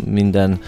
minden 0.06 0.60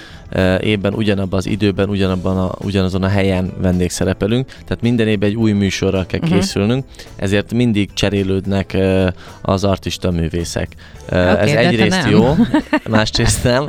évben 0.61 0.95
ugyanabban 0.95 1.39
az 1.39 1.47
időben, 1.47 1.89
ugyanabban 1.89 2.39
a, 2.39 2.55
ugyanazon 2.65 3.03
a 3.03 3.09
helyen 3.09 3.53
vendégszerepelünk, 3.61 4.47
tehát 4.47 4.81
minden 4.81 5.09
évben 5.09 5.29
egy 5.29 5.37
új 5.37 5.53
műsorral 5.53 6.07
kell 6.07 6.21
uh-huh. 6.21 6.39
készülnünk, 6.39 6.85
ezért 7.17 7.53
mindig 7.53 7.93
cserélődnek 7.93 8.77
az 9.43 9.65
artista 9.65 10.11
művészek. 10.11 10.69
Okay, 11.07 11.51
Ez 11.51 11.51
egyrészt 11.51 12.09
jó, 12.11 12.35
másrészt 12.91 13.45
nem. 13.45 13.65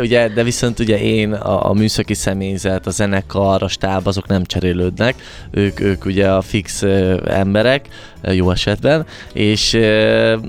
Ugye, 0.00 0.28
de 0.28 0.42
viszont 0.42 0.78
ugye 0.78 1.00
én, 1.00 1.32
a, 1.32 1.70
a 1.70 1.72
műszaki 1.72 2.14
személyzet, 2.14 2.86
a 2.86 2.90
zenekar, 2.90 3.62
a 3.62 3.68
stáb, 3.68 4.06
azok 4.06 4.26
nem 4.26 4.44
cserélődnek. 4.44 5.14
Ők, 5.50 5.80
ők 5.80 6.04
ugye 6.04 6.30
a 6.30 6.40
fix 6.40 6.82
emberek, 7.26 7.88
jó 8.32 8.50
esetben, 8.50 9.06
és 9.32 9.78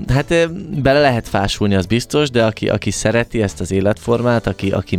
hát 0.08 0.50
bele 0.82 1.00
lehet 1.00 1.28
fásulni, 1.28 1.74
az 1.74 1.86
biztos, 1.86 2.30
de 2.30 2.44
aki, 2.44 2.68
aki 2.68 2.90
szereti 2.90 3.42
ezt 3.42 3.60
az 3.60 3.70
életformát, 3.70 4.46
aki, 4.46 4.70
aki 4.70 4.96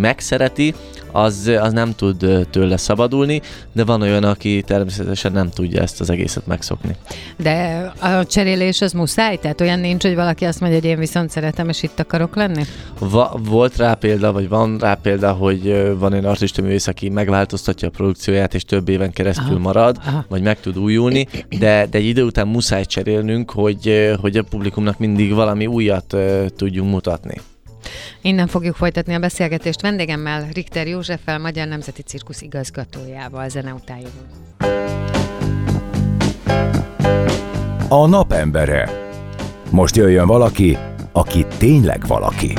megszereti, 0.57 0.73
az, 1.11 1.51
az 1.61 1.73
nem 1.73 1.95
tud 1.95 2.47
tőle 2.49 2.77
szabadulni, 2.77 3.41
de 3.73 3.83
van 3.83 4.01
olyan, 4.01 4.23
aki 4.23 4.63
természetesen 4.65 5.31
nem 5.31 5.49
tudja 5.49 5.81
ezt 5.81 6.01
az 6.01 6.09
egészet 6.09 6.47
megszokni. 6.47 6.95
De 7.37 7.91
a 7.99 8.25
cserélés 8.25 8.81
az 8.81 8.91
muszáj? 8.91 9.37
Tehát 9.37 9.61
olyan 9.61 9.79
nincs, 9.79 10.03
hogy 10.03 10.15
valaki 10.15 10.45
azt 10.45 10.59
mondja, 10.59 10.79
hogy 10.79 10.89
én 10.89 10.97
viszont 10.97 11.29
szeretem, 11.29 11.69
és 11.69 11.83
itt 11.83 11.99
akarok 11.99 12.35
lenni? 12.35 12.63
Va- 12.99 13.39
volt 13.47 13.77
rá 13.77 13.93
példa, 13.93 14.31
vagy 14.31 14.49
van 14.49 14.77
rá 14.77 14.93
példa, 14.93 15.31
hogy 15.31 15.93
van 15.99 16.13
egy 16.13 16.25
artista 16.25 16.61
művész, 16.61 16.87
aki 16.87 17.09
megváltoztatja 17.09 17.87
a 17.87 17.91
produkcióját, 17.91 18.53
és 18.53 18.63
több 18.63 18.89
éven 18.89 19.11
keresztül 19.11 19.55
aha, 19.55 19.59
marad, 19.59 19.97
aha. 20.05 20.25
vagy 20.29 20.41
meg 20.41 20.59
tud 20.59 20.77
újulni, 20.79 21.27
de, 21.59 21.87
de 21.89 21.97
egy 21.97 22.05
idő 22.05 22.23
után 22.23 22.47
muszáj 22.47 22.85
cserélnünk, 22.85 23.51
hogy, 23.51 24.15
hogy 24.21 24.37
a 24.37 24.43
publikumnak 24.43 24.97
mindig 24.97 25.33
valami 25.33 25.67
újat 25.67 26.15
tudjunk 26.55 26.91
mutatni. 26.91 27.35
Innen 28.21 28.47
fogjuk 28.47 28.75
folytatni 28.75 29.13
a 29.13 29.19
beszélgetést 29.19 29.81
vendégemmel, 29.81 30.47
Richter 30.53 30.87
Józseffel, 30.87 31.39
Magyar 31.39 31.67
Nemzeti 31.67 32.01
Cirkusz 32.01 32.41
igazgatójával. 32.41 33.49
Zene 33.49 33.73
után. 33.73 34.01
A 37.89 38.07
napembere. 38.07 38.89
Most 39.69 39.95
jöjjön 39.95 40.27
valaki, 40.27 40.77
aki 41.11 41.45
tényleg 41.57 42.07
valaki. 42.07 42.53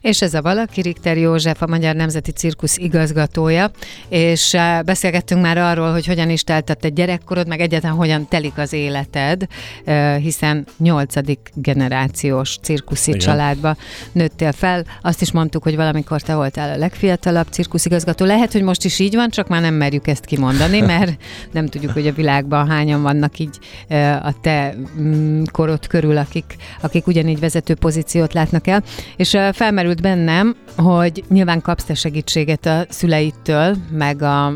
És 0.00 0.22
ez 0.22 0.34
a 0.34 0.42
valaki 0.42 0.80
Richter 0.80 1.18
József, 1.18 1.62
a 1.62 1.66
Magyar 1.66 1.94
Nemzeti 1.94 2.30
Cirkusz 2.30 2.76
igazgatója, 2.76 3.70
és 4.08 4.54
eh, 4.54 4.82
beszélgettünk 4.82 5.42
már 5.42 5.58
arról, 5.58 5.92
hogy 5.92 6.06
hogyan 6.06 6.30
is 6.30 6.42
teltett 6.42 6.84
egy 6.84 6.92
gyerekkorod, 6.92 7.46
meg 7.46 7.60
egyáltalán 7.60 7.96
hogyan 7.96 8.28
telik 8.28 8.58
az 8.58 8.72
életed, 8.72 9.46
eh, 9.84 10.16
hiszen 10.16 10.66
nyolcadik 10.78 11.50
generációs 11.54 12.58
cirkuszi 12.62 13.10
Igen. 13.10 13.20
családba 13.20 13.76
nőttél 14.12 14.52
fel. 14.52 14.84
Azt 15.02 15.20
is 15.20 15.32
mondtuk, 15.32 15.62
hogy 15.62 15.76
valamikor 15.76 16.20
te 16.20 16.34
voltál 16.34 16.72
a 16.74 16.76
legfiatalabb 16.76 17.46
cirkuszigazgató. 17.50 18.24
Lehet, 18.24 18.52
hogy 18.52 18.62
most 18.62 18.84
is 18.84 18.98
így 18.98 19.14
van, 19.14 19.30
csak 19.30 19.48
már 19.48 19.60
nem 19.60 19.74
merjük 19.74 20.06
ezt 20.06 20.24
kimondani, 20.24 20.80
mert 20.92 21.16
nem 21.52 21.66
tudjuk, 21.66 21.92
hogy 21.92 22.06
a 22.06 22.12
világban 22.12 22.68
hányan 22.68 23.02
vannak 23.02 23.38
így 23.38 23.58
eh, 23.88 24.26
a 24.26 24.34
te 24.40 24.74
mm, 25.00 25.42
korod 25.52 25.86
körül, 25.86 26.16
akik, 26.16 26.56
akik 26.80 27.06
ugyanígy 27.06 27.40
vezető 27.40 27.74
pozíciót 27.74 28.32
látnak 28.32 28.66
el. 28.66 28.82
És 29.16 29.36
felmerül 29.52 29.89
felmerült 29.90 30.02
bennem, 30.02 30.56
hogy 30.76 31.24
nyilván 31.28 31.60
kapsz 31.60 31.84
te 31.84 31.94
segítséget 31.94 32.66
a 32.66 32.84
szüleitől, 32.88 33.76
meg 33.90 34.22
a 34.22 34.54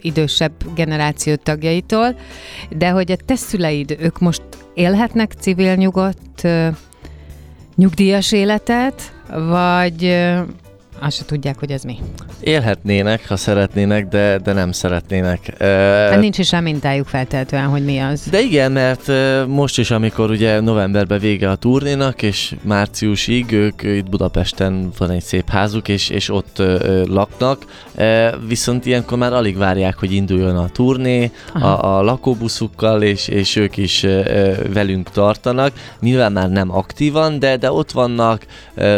idősebb 0.00 0.52
generáció 0.74 1.34
tagjaitól, 1.34 2.16
de 2.70 2.90
hogy 2.90 3.10
a 3.10 3.16
te 3.16 3.36
szüleid, 3.36 3.96
ők 4.00 4.18
most 4.18 4.42
élhetnek 4.74 5.32
civil 5.32 5.74
nyugodt, 5.74 6.48
nyugdíjas 7.76 8.32
életet, 8.32 9.12
vagy 9.48 10.26
azt 11.00 11.16
se 11.16 11.24
tudják, 11.24 11.58
hogy 11.58 11.70
ez 11.70 11.82
mi. 11.82 11.98
Élhetnének, 12.40 13.28
ha 13.28 13.36
szeretnének, 13.36 14.08
de, 14.08 14.38
de 14.38 14.52
nem 14.52 14.72
szeretnének. 14.72 15.62
Hát 16.10 16.20
nincs 16.20 16.38
is 16.38 16.50
mintájuk 16.60 17.06
feltehetően, 17.06 17.66
hogy 17.66 17.84
mi 17.84 17.98
az. 17.98 18.28
De 18.30 18.40
igen, 18.40 18.72
mert 18.72 19.10
most 19.46 19.78
is, 19.78 19.90
amikor 19.90 20.30
ugye 20.30 20.60
novemberben 20.60 21.18
vége 21.18 21.50
a 21.50 21.56
turnénak, 21.56 22.22
és 22.22 22.54
márciusig 22.62 23.52
ők 23.52 23.82
itt 23.82 24.10
Budapesten 24.10 24.90
van 24.98 25.10
egy 25.10 25.22
szép 25.22 25.48
házuk, 25.48 25.88
és, 25.88 26.08
és 26.08 26.30
ott 26.30 26.62
laknak, 27.06 27.64
viszont 28.48 28.86
ilyenkor 28.86 29.18
már 29.18 29.32
alig 29.32 29.56
várják, 29.56 29.98
hogy 29.98 30.12
induljon 30.12 30.56
a 30.56 30.68
turné 30.68 31.30
a, 31.54 31.96
a 31.96 32.02
lakóbuszukkal, 32.02 33.02
és, 33.02 33.28
és 33.28 33.56
ők 33.56 33.76
is 33.76 34.06
velünk 34.72 35.10
tartanak. 35.10 35.72
Nyilván 36.00 36.32
már 36.32 36.50
nem 36.50 36.70
aktívan, 36.74 37.38
de, 37.38 37.56
de 37.56 37.72
ott 37.72 37.90
vannak, 37.90 38.46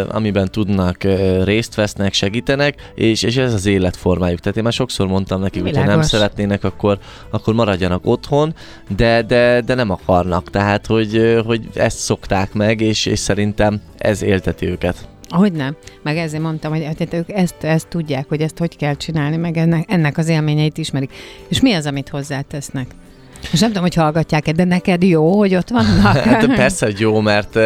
amiben 0.09 0.51
tudnak 0.51 1.03
részt 1.45 1.75
vesznek, 1.89 2.13
segítenek, 2.13 2.75
és, 2.95 3.23
és 3.23 3.37
ez 3.37 3.55
az 3.55 3.67
életformájuk. 3.67 4.41
Tehát 4.41 4.57
én 4.57 4.63
már 4.63 4.73
sokszor 4.73 5.07
mondtam 5.07 5.41
nekik, 5.41 5.63
hogy 5.63 5.77
ha 5.77 5.85
nem 5.85 6.03
szeretnének, 6.03 6.65
akkor, 6.65 6.99
akkor 7.31 7.55
maradjanak 7.55 8.07
otthon, 8.07 8.55
de, 8.97 9.23
de, 9.23 9.61
de 9.61 9.75
nem 9.75 9.91
akarnak. 9.91 10.51
Tehát, 10.51 10.87
hogy, 10.87 11.41
hogy 11.47 11.69
ezt 11.75 11.99
szokták 11.99 12.53
meg, 12.53 12.81
és, 12.81 13.07
és 13.07 13.19
szerintem 13.19 13.81
ez 13.99 14.23
élteti 14.23 14.67
őket. 14.67 15.09
Hogy 15.29 15.53
nem? 15.53 15.77
Meg 16.03 16.17
ezért 16.17 16.43
mondtam, 16.43 16.73
hogy 16.73 16.85
hát 16.85 17.15
ők 17.15 17.31
ezt, 17.31 17.65
ezt 17.65 17.89
tudják, 17.89 18.29
hogy 18.29 18.41
ezt 18.41 18.59
hogy 18.59 18.77
kell 18.77 18.95
csinálni, 18.95 19.37
meg 19.37 19.57
ennek, 19.57 19.85
ennek 19.91 20.19
az 20.19 20.29
élményeit 20.29 20.79
ismerik. 20.79 21.13
És 21.49 21.61
mi 21.61 21.73
az, 21.73 21.87
amit 21.87 22.09
hozzátesznek? 22.09 22.87
És 23.53 23.61
nem 23.61 23.69
tudom, 23.69 23.83
hogy 23.83 23.95
hallgatják-e, 23.95 24.53
de 24.53 24.65
neked 24.65 25.03
jó, 25.03 25.39
hogy 25.39 25.55
ott 25.55 25.69
vannak? 25.69 26.17
hát 26.25 26.55
persze, 26.55 26.87
hogy 26.87 27.01
jó, 27.01 27.21
mert 27.21 27.55
uh, 27.55 27.65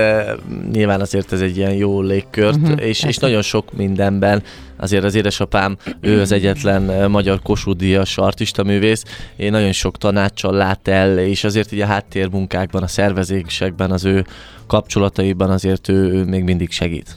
nyilván 0.72 1.00
azért 1.00 1.32
ez 1.32 1.40
egy 1.40 1.56
ilyen 1.56 1.72
jó 1.72 2.00
légkört, 2.00 2.56
uh-huh, 2.56 2.86
és, 2.86 3.02
és 3.02 3.16
nagyon 3.16 3.42
sok 3.42 3.76
mindenben 3.76 4.42
azért 4.76 5.04
az 5.04 5.14
édesapám, 5.14 5.76
ő 6.00 6.20
az 6.20 6.32
egyetlen 6.32 7.10
magyar 7.10 7.42
kosúdias 7.42 8.18
artista 8.18 8.62
művész, 8.62 9.04
én 9.36 9.50
nagyon 9.50 9.72
sok 9.72 9.98
tanácssal 9.98 10.54
lát 10.54 10.88
el, 10.88 11.18
és 11.18 11.44
azért 11.44 11.72
így 11.72 11.80
a 11.80 11.86
háttérmunkákban, 11.86 12.82
a 12.82 12.86
szervezésekben, 12.86 13.90
az 13.90 14.04
ő 14.04 14.26
kapcsolataiban 14.66 15.50
azért 15.50 15.88
ő, 15.88 16.12
ő 16.12 16.24
még 16.24 16.42
mindig 16.42 16.70
segít. 16.70 17.16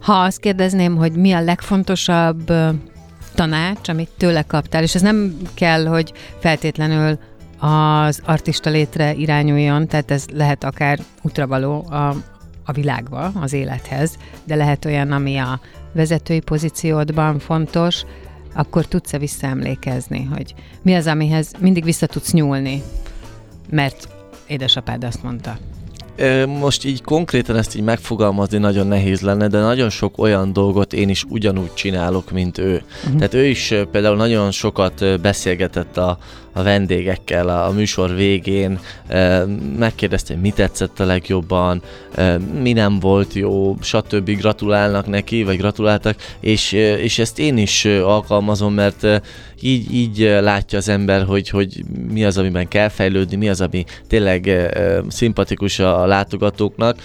Ha 0.00 0.12
azt 0.12 0.40
kérdezném, 0.40 0.96
hogy 0.96 1.12
mi 1.12 1.32
a 1.32 1.40
legfontosabb 1.40 2.52
tanács, 3.34 3.88
amit 3.88 4.10
tőle 4.16 4.42
kaptál, 4.42 4.82
és 4.82 4.94
ez 4.94 5.02
nem 5.02 5.36
kell, 5.54 5.86
hogy 5.86 6.12
feltétlenül 6.38 7.18
az 7.64 8.20
artista 8.24 8.70
létre 8.70 9.14
irányuljon, 9.14 9.86
tehát 9.88 10.10
ez 10.10 10.24
lehet 10.32 10.64
akár 10.64 10.98
útravaló 11.22 11.86
a, 11.90 12.08
a 12.64 12.72
világba, 12.72 13.32
az 13.40 13.52
élethez, 13.52 14.16
de 14.44 14.54
lehet 14.54 14.84
olyan, 14.84 15.12
ami 15.12 15.36
a 15.36 15.60
vezetői 15.92 16.40
pozíciódban 16.40 17.38
fontos, 17.38 18.04
akkor 18.54 18.86
tudsz-e 18.86 19.18
visszaemlékezni, 19.18 20.28
hogy 20.34 20.54
mi 20.82 20.94
az, 20.94 21.06
amihez 21.06 21.52
mindig 21.58 21.84
vissza 21.84 22.06
tudsz 22.06 22.32
nyúlni, 22.32 22.82
mert 23.70 24.08
édesapád 24.46 25.04
azt 25.04 25.22
mondta. 25.22 25.58
Most 26.46 26.84
így 26.84 27.02
konkrétan 27.02 27.56
ezt 27.56 27.76
így 27.76 27.82
megfogalmazni 27.82 28.58
nagyon 28.58 28.86
nehéz 28.86 29.20
lenne, 29.20 29.48
de 29.48 29.60
nagyon 29.60 29.90
sok 29.90 30.18
olyan 30.18 30.52
dolgot 30.52 30.92
én 30.92 31.08
is 31.08 31.24
ugyanúgy 31.28 31.74
csinálok, 31.74 32.30
mint 32.30 32.58
ő. 32.58 32.82
Uh-huh. 33.04 33.16
Tehát 33.16 33.34
ő 33.34 33.46
is 33.46 33.74
például 33.90 34.16
nagyon 34.16 34.50
sokat 34.50 35.20
beszélgetett 35.20 35.96
a, 35.96 36.18
a 36.52 36.62
vendégekkel 36.62 37.48
a, 37.48 37.66
a 37.66 37.70
műsor 37.70 38.14
végén, 38.14 38.78
megkérdezte, 39.78 40.32
hogy 40.32 40.42
mi 40.42 40.50
tetszett 40.50 41.00
a 41.00 41.04
legjobban, 41.04 41.82
mi 42.60 42.72
nem 42.72 42.98
volt 42.98 43.32
jó, 43.32 43.76
stb. 43.80 44.30
gratulálnak 44.30 45.06
neki, 45.06 45.42
vagy 45.42 45.56
gratuláltak, 45.56 46.16
és, 46.40 46.72
és 46.72 47.18
ezt 47.18 47.38
én 47.38 47.56
is 47.56 47.84
alkalmazom, 47.84 48.74
mert 48.74 49.06
így, 49.60 49.94
így 49.94 50.18
látja 50.18 50.78
az 50.78 50.88
ember, 50.88 51.24
hogy, 51.24 51.48
hogy 51.48 51.84
mi 52.12 52.24
az, 52.24 52.38
amiben 52.38 52.68
kell 52.68 52.88
fejlődni, 52.88 53.36
mi 53.36 53.48
az, 53.48 53.60
ami 53.60 53.84
tényleg 54.08 54.70
szimpatikus 55.08 55.78
a 55.78 56.06
látogatóknak, 56.06 56.96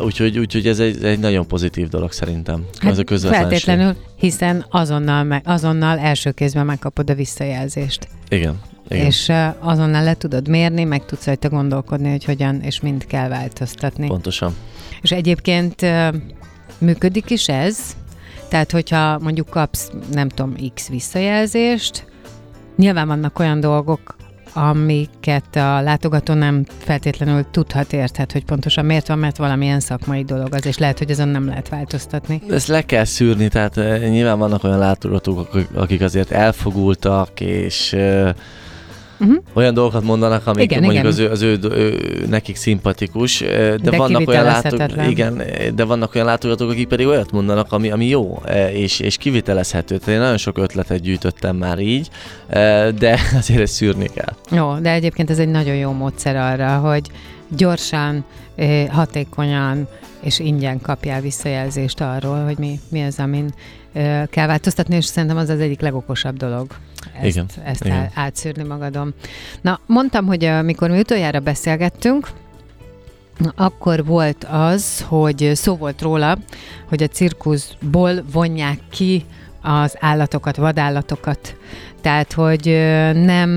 úgyhogy, 0.00 0.38
úgyhogy 0.38 0.66
ez 0.66 0.78
egy, 0.78 1.04
egy 1.04 1.18
nagyon 1.18 1.46
pozitív 1.46 1.88
dolog 1.88 2.12
szerintem. 2.12 2.64
Hát 2.78 3.10
ez 3.10 3.24
a 3.24 3.28
Feltétlenül, 3.28 3.94
hiszen 4.20 4.64
azonnal, 4.70 5.24
meg, 5.24 5.42
azonnal 5.44 5.98
első 5.98 6.30
kézben 6.30 6.66
megkapod 6.66 7.10
a 7.10 7.14
visszajelzést. 7.14 8.08
Igen. 8.28 8.60
Igen. 8.88 9.06
És 9.06 9.32
azonnal 9.58 10.04
le 10.04 10.14
tudod 10.14 10.48
mérni, 10.48 10.84
meg 10.84 11.04
tudsz 11.04 11.26
rajta 11.26 11.48
gondolkodni, 11.48 12.10
hogy 12.10 12.24
hogyan 12.24 12.60
és 12.60 12.80
mind 12.80 13.06
kell 13.06 13.28
változtatni. 13.28 14.06
Pontosan. 14.06 14.54
És 15.00 15.10
egyébként 15.10 15.86
működik 16.78 17.30
is 17.30 17.48
ez, 17.48 17.78
tehát 18.48 18.70
hogyha 18.70 19.18
mondjuk 19.18 19.48
kapsz, 19.48 19.90
nem 20.12 20.28
tudom, 20.28 20.54
X 20.74 20.88
visszajelzést, 20.88 22.06
nyilván 22.76 23.06
vannak 23.06 23.38
olyan 23.38 23.60
dolgok, 23.60 24.16
amiket 24.52 25.56
a 25.56 25.80
látogató 25.80 26.34
nem 26.34 26.64
feltétlenül 26.78 27.44
tudhat, 27.50 27.92
érthet, 27.92 28.32
hogy 28.32 28.44
pontosan 28.44 28.84
miért 28.84 29.08
van, 29.08 29.18
mert 29.18 29.36
valamilyen 29.36 29.80
szakmai 29.80 30.24
dolog 30.24 30.54
az, 30.54 30.66
és 30.66 30.78
lehet, 30.78 30.98
hogy 30.98 31.10
azon 31.10 31.28
nem 31.28 31.46
lehet 31.46 31.68
változtatni. 31.68 32.42
Ezt 32.48 32.66
le 32.66 32.82
kell 32.82 33.04
szűrni, 33.04 33.48
tehát 33.48 33.74
nyilván 34.10 34.38
vannak 34.38 34.64
olyan 34.64 34.78
látogatók, 34.78 35.48
akik 35.74 36.00
azért 36.00 36.30
elfogultak, 36.30 37.40
és 37.40 37.96
uh-huh. 39.20 39.36
olyan 39.52 39.74
dolgokat 39.74 40.02
mondanak, 40.02 40.46
amik 40.46 40.62
igen, 40.62 40.82
mondjuk 40.82 41.04
igen. 41.04 41.12
Az, 41.12 41.18
ő, 41.18 41.30
az 41.30 41.42
ő, 41.42 41.58
ő, 41.62 42.26
nekik 42.28 42.56
szimpatikus, 42.56 43.38
de, 43.38 43.76
de 43.82 43.96
vannak 43.96 44.28
olyan 44.28 44.44
látogatók, 44.44 45.08
igen, 45.08 45.42
de 45.74 45.84
vannak 45.84 46.14
olyan 46.14 46.26
látogatók, 46.26 46.70
akik 46.70 46.88
pedig 46.88 47.06
olyat 47.06 47.32
mondanak, 47.32 47.72
ami, 47.72 47.90
ami 47.90 48.06
jó, 48.06 48.42
és, 48.72 49.00
és 49.00 49.16
kivitelezhető. 49.16 49.96
Tehát 49.96 50.14
én 50.14 50.20
nagyon 50.20 50.36
sok 50.36 50.58
ötletet 50.58 51.00
gyűjtöttem 51.00 51.56
már 51.56 51.78
így, 51.78 52.08
de 52.98 53.18
azért 53.38 53.60
ezt 53.60 53.72
szűrni 53.72 54.08
kell. 54.14 54.34
Jó, 54.50 54.74
de 54.74 54.92
egyébként 54.92 55.30
ez 55.30 55.38
egy 55.38 55.48
nagyon 55.48 55.74
jó 55.74 55.92
módszer 55.92 56.36
arra, 56.36 56.76
hogy 56.76 57.10
gyorsan, 57.56 58.24
hatékonyan 58.88 59.88
és 60.20 60.38
ingyen 60.38 60.80
kapjál 60.80 61.20
visszajelzést 61.20 62.00
arról, 62.00 62.44
hogy 62.44 62.58
mi, 62.58 62.80
mi 62.88 63.02
az, 63.02 63.18
amin 63.18 63.52
kell 64.30 64.46
változtatni, 64.46 64.96
és 64.96 65.04
szerintem 65.04 65.38
az 65.38 65.48
az 65.48 65.60
egyik 65.60 65.80
legokosabb 65.80 66.36
dolog 66.36 66.66
ezt, 67.20 67.24
Igen. 67.24 67.46
ezt 67.64 67.84
Igen. 67.84 68.10
átszűrni 68.14 68.62
magadon. 68.62 69.14
Na, 69.60 69.80
mondtam, 69.86 70.26
hogy 70.26 70.44
amikor 70.44 70.90
mi 70.90 70.98
utoljára 70.98 71.40
beszélgettünk, 71.40 72.28
akkor 73.54 74.04
volt 74.04 74.44
az, 74.50 75.04
hogy 75.08 75.50
szó 75.54 75.76
volt 75.76 76.02
róla, 76.02 76.38
hogy 76.88 77.02
a 77.02 77.06
cirkuszból 77.06 78.24
vonják 78.32 78.78
ki 78.90 79.24
az 79.62 79.96
állatokat, 80.00 80.56
vadállatokat. 80.56 81.56
Tehát, 82.00 82.32
hogy 82.32 82.64
nem, 83.12 83.50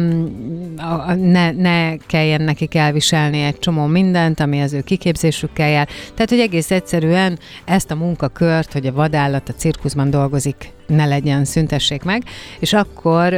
ne, 1.18 1.52
ne 1.52 1.98
kelljen 1.98 2.42
nekik 2.42 2.76
elviselni 2.76 3.42
egy 3.42 3.60
csomó 3.60 3.86
mindent, 3.86 4.40
ami 4.40 4.62
az 4.62 4.74
ő 4.74 4.82
kiképzésükkel 4.82 5.70
jár. 5.70 5.88
Tehát, 6.14 6.30
hogy 6.30 6.40
egész 6.40 6.72
egyszerűen 6.72 7.40
ezt 7.66 7.92
a 7.92 7.96
munkakört, 7.96 8.74
hogy 8.74 8.86
a 8.86 8.92
vadállat 8.92 9.50
a 9.50 9.54
cirkuszban 9.54 10.10
dolgozik, 10.10 10.72
ne 10.88 11.06
legyen, 11.06 11.46
szüntessék 11.46 12.04
meg. 12.04 12.24
És 12.60 12.74
akkor 12.74 13.30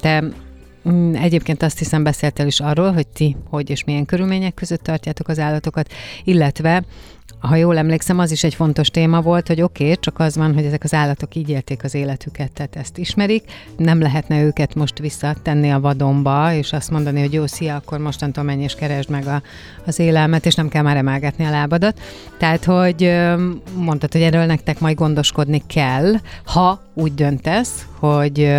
te 0.00 0.24
mm, 0.88 1.14
Egyébként 1.14 1.62
azt 1.62 1.78
hiszem 1.78 2.02
beszéltél 2.02 2.46
is 2.46 2.60
arról, 2.60 2.92
hogy 2.92 3.06
ti 3.06 3.36
hogy 3.50 3.70
és 3.70 3.84
milyen 3.84 4.04
körülmények 4.04 4.54
között 4.54 4.82
tartjátok 4.82 5.28
az 5.28 5.38
állatokat, 5.38 5.92
illetve 6.24 6.82
ha 7.42 7.56
jól 7.56 7.78
emlékszem, 7.78 8.18
az 8.18 8.30
is 8.30 8.44
egy 8.44 8.54
fontos 8.54 8.88
téma 8.88 9.20
volt, 9.20 9.46
hogy 9.46 9.62
oké, 9.62 9.82
okay, 9.84 9.96
csak 10.00 10.18
az 10.18 10.36
van, 10.36 10.54
hogy 10.54 10.64
ezek 10.64 10.84
az 10.84 10.94
állatok 10.94 11.34
így 11.34 11.48
élték 11.48 11.84
az 11.84 11.94
életüket, 11.94 12.52
tehát 12.52 12.76
ezt 12.76 12.98
ismerik, 12.98 13.44
nem 13.76 14.00
lehetne 14.00 14.42
őket 14.42 14.74
most 14.74 14.98
visszatenni 14.98 15.70
a 15.72 15.80
vadonba, 15.80 16.52
és 16.52 16.72
azt 16.72 16.90
mondani, 16.90 17.20
hogy 17.20 17.32
jó, 17.32 17.46
szia, 17.46 17.76
akkor 17.76 17.98
mostantól 17.98 18.44
menj 18.44 18.62
és 18.62 18.74
keresd 18.74 19.10
meg 19.10 19.26
a, 19.26 19.42
az 19.86 19.98
élelmet, 19.98 20.46
és 20.46 20.54
nem 20.54 20.68
kell 20.68 20.82
már 20.82 20.96
emelgetni 20.96 21.44
a 21.44 21.50
lábadat. 21.50 22.00
Tehát, 22.38 22.64
hogy 22.64 23.12
mondtad, 23.74 24.12
hogy 24.12 24.22
erről 24.22 24.44
nektek 24.44 24.80
majd 24.80 24.96
gondoskodni 24.96 25.62
kell, 25.66 26.12
ha 26.44 26.82
úgy 26.94 27.14
döntesz, 27.14 27.86
hogy 28.02 28.52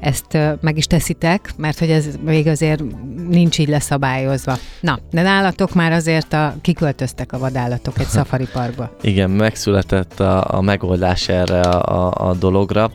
ezt 0.00 0.38
meg 0.60 0.76
is 0.76 0.86
teszitek, 0.86 1.52
mert 1.56 1.78
hogy 1.78 1.90
ez 1.90 2.06
még 2.24 2.46
azért 2.46 2.82
nincs 3.28 3.58
így 3.58 3.68
leszabályozva. 3.68 4.56
Na, 4.80 4.98
de 5.10 5.22
nálatok 5.22 5.74
már 5.74 5.92
azért 5.92 6.32
a, 6.32 6.54
kiköltöztek 6.60 7.32
a 7.32 7.38
vadállatok 7.38 7.98
egy 7.98 8.06
szafari 8.06 8.46
parkba. 8.52 8.96
Igen, 9.00 9.30
megszületett 9.30 10.20
a, 10.20 10.56
a 10.56 10.60
megoldás 10.60 11.28
erre 11.28 11.60
a, 11.60 12.06
a, 12.06 12.28
a 12.28 12.34
dologra. 12.34 12.90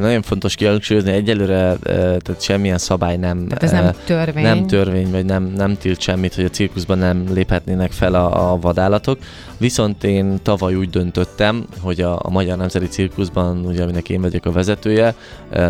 Nagyon 0.00 0.22
fontos 0.22 0.54
kihangsúlyozni, 0.54 1.10
egyelőre 1.10 1.76
tehát 1.82 2.36
semmilyen 2.40 2.78
szabály 2.78 3.16
nem, 3.16 3.48
tehát 3.48 3.62
ez 3.62 3.70
nem 3.70 3.92
törvény. 4.04 4.42
nem 4.42 4.66
törvény, 4.66 5.10
vagy 5.10 5.24
nem, 5.24 5.52
nem 5.56 5.76
tilt 5.76 6.00
semmit, 6.00 6.34
hogy 6.34 6.44
a 6.44 6.48
cirkuszban 6.48 6.98
nem 6.98 7.24
léphetnének 7.32 7.92
fel 7.92 8.14
a, 8.14 8.52
a 8.52 8.58
vadállatok. 8.58 9.18
Viszont 9.58 10.04
én 10.04 10.38
tavaly 10.42 10.74
úgy 10.74 10.90
döntöttem, 10.90 11.66
hogy 11.80 12.00
a, 12.00 12.18
a 12.22 12.30
Magyar 12.30 12.56
Nemzeti 12.56 12.86
Cirkuszban, 12.86 13.66
ugye 13.66 13.82
aminek 13.82 14.08
én 14.08 14.20
vagyok 14.20 14.46
a 14.46 14.52
vezetője, 14.52 15.14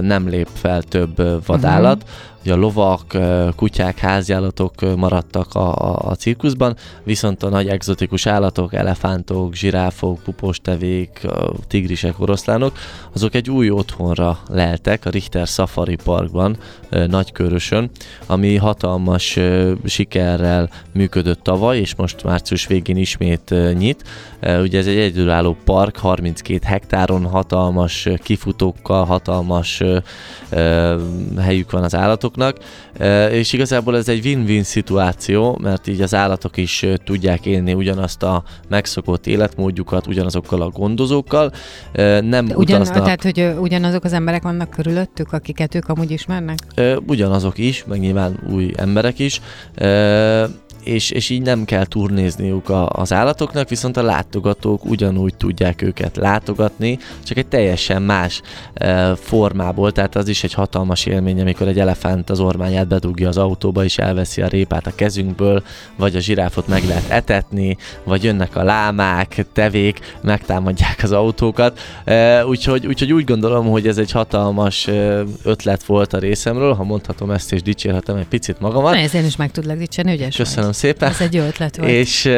nem 0.00 0.28
lép 0.28 0.48
fel 0.52 0.82
több 0.82 1.44
vadállat, 1.46 2.02
uh-huh 2.02 2.34
hogy 2.46 2.54
a 2.54 2.60
lovak, 2.60 3.18
kutyák, 3.56 3.98
háziállatok 3.98 4.96
maradtak 4.96 5.54
a, 5.54 5.74
a, 5.74 5.98
a 6.10 6.14
cirkuszban, 6.14 6.76
viszont 7.04 7.42
a 7.42 7.48
nagy 7.48 7.68
egzotikus 7.68 8.26
állatok, 8.26 8.74
elefántok, 8.74 9.54
zsiráfok, 9.54 10.22
pupostevék, 10.22 11.26
tigrisek, 11.68 12.20
oroszlánok, 12.20 12.78
azok 13.14 13.34
egy 13.34 13.50
új 13.50 13.70
otthonra 13.70 14.38
leltek 14.48 15.04
a 15.04 15.10
Richter 15.10 15.46
Safari 15.46 15.96
Parkban, 16.04 16.56
Nagykörösön, 16.90 17.90
ami 18.26 18.56
hatalmas 18.56 19.38
sikerrel 19.84 20.70
működött 20.92 21.42
tavaly, 21.42 21.78
és 21.78 21.94
most 21.94 22.24
március 22.24 22.66
végén 22.66 22.96
ismét 22.96 23.54
nyit. 23.78 24.04
Ugye 24.40 24.78
ez 24.78 24.86
egy 24.86 24.96
egyedülálló 24.96 25.56
park, 25.64 25.96
32 25.96 26.58
hektáron, 26.64 27.24
hatalmas 27.24 28.08
kifutókkal, 28.22 29.04
hatalmas 29.04 29.82
helyük 31.38 31.70
van 31.70 31.82
az 31.82 31.94
állatoknak, 32.36 32.56
és 33.32 33.52
igazából 33.52 33.96
ez 33.96 34.08
egy 34.08 34.24
win-win 34.24 34.62
szituáció, 34.62 35.58
mert 35.62 35.86
így 35.86 36.00
az 36.00 36.14
állatok 36.14 36.56
is 36.56 36.86
tudják 37.04 37.46
élni 37.46 37.74
ugyanazt 37.74 38.22
a 38.22 38.42
megszokott 38.68 39.26
életmódjukat, 39.26 40.06
ugyanazokkal 40.06 40.62
a 40.62 40.68
gondozókkal, 40.68 41.52
nem 42.20 42.44
Ugyan, 42.44 42.56
utaznak. 42.56 43.04
Tehát, 43.04 43.22
hogy 43.22 43.52
ugyanazok 43.60 44.04
az 44.04 44.12
emberek 44.12 44.42
vannak 44.42 44.70
körülöttük, 44.70 45.32
akiket 45.32 45.74
ők 45.74 45.88
amúgy 45.88 46.10
ismernek? 46.10 46.58
Ugyanazok 47.06 47.58
is, 47.58 47.84
meg 47.84 48.00
nyilván 48.00 48.38
új 48.52 48.72
emberek 48.76 49.18
is, 49.18 49.40
és, 50.86 51.10
és 51.10 51.30
így 51.30 51.42
nem 51.42 51.64
kell 51.64 51.84
turnézniuk 51.84 52.68
a, 52.68 52.88
az 52.88 53.12
állatoknak, 53.12 53.68
viszont 53.68 53.96
a 53.96 54.02
látogatók 54.02 54.84
ugyanúgy 54.84 55.34
tudják 55.36 55.82
őket 55.82 56.16
látogatni, 56.16 56.98
csak 57.24 57.36
egy 57.36 57.46
teljesen 57.46 58.02
más 58.02 58.42
e, 58.74 59.14
formából, 59.14 59.92
tehát 59.92 60.16
az 60.16 60.28
is 60.28 60.44
egy 60.44 60.52
hatalmas 60.52 61.06
élmény, 61.06 61.40
amikor 61.40 61.68
egy 61.68 61.78
elefánt 61.78 62.30
az 62.30 62.40
ormányát 62.40 62.88
bedugja 62.88 63.28
az 63.28 63.36
autóba, 63.36 63.84
és 63.84 63.98
elveszi 63.98 64.42
a 64.42 64.46
répát 64.46 64.86
a 64.86 64.94
kezünkből, 64.94 65.62
vagy 65.96 66.16
a 66.16 66.20
zsiráfot 66.20 66.68
meg 66.68 66.84
lehet 66.84 67.10
etetni, 67.10 67.76
vagy 68.04 68.24
jönnek 68.24 68.56
a 68.56 68.62
lámák, 68.62 69.46
tevék, 69.52 70.16
megtámadják 70.22 71.00
az 71.02 71.12
autókat, 71.12 71.80
e, 72.04 72.46
úgyhogy, 72.46 72.86
úgyhogy 72.86 73.12
úgy 73.12 73.24
gondolom, 73.24 73.66
hogy 73.66 73.86
ez 73.86 73.98
egy 73.98 74.10
hatalmas 74.10 74.88
ötlet 75.42 75.84
volt 75.84 76.12
a 76.12 76.18
részemről, 76.18 76.74
ha 76.74 76.84
mondhatom 76.84 77.30
ezt 77.30 77.52
és 77.52 77.62
dicsérhetem 77.62 78.16
egy 78.16 78.28
picit 78.28 78.60
magamat. 78.60 78.94
Na, 78.94 78.98
ezért 78.98 79.26
is 79.26 79.36
meg 79.36 79.50
tudlak 79.50 79.76
dicsérni, 79.78 80.12
ügyes 80.12 80.36
Köszönöm. 80.36 80.74
Szépen. 80.76 81.08
Ez 81.10 81.20
egy 81.20 81.34
jó 81.34 81.42
ötlet 81.42 81.76
volt. 81.76 81.90
És, 81.90 82.30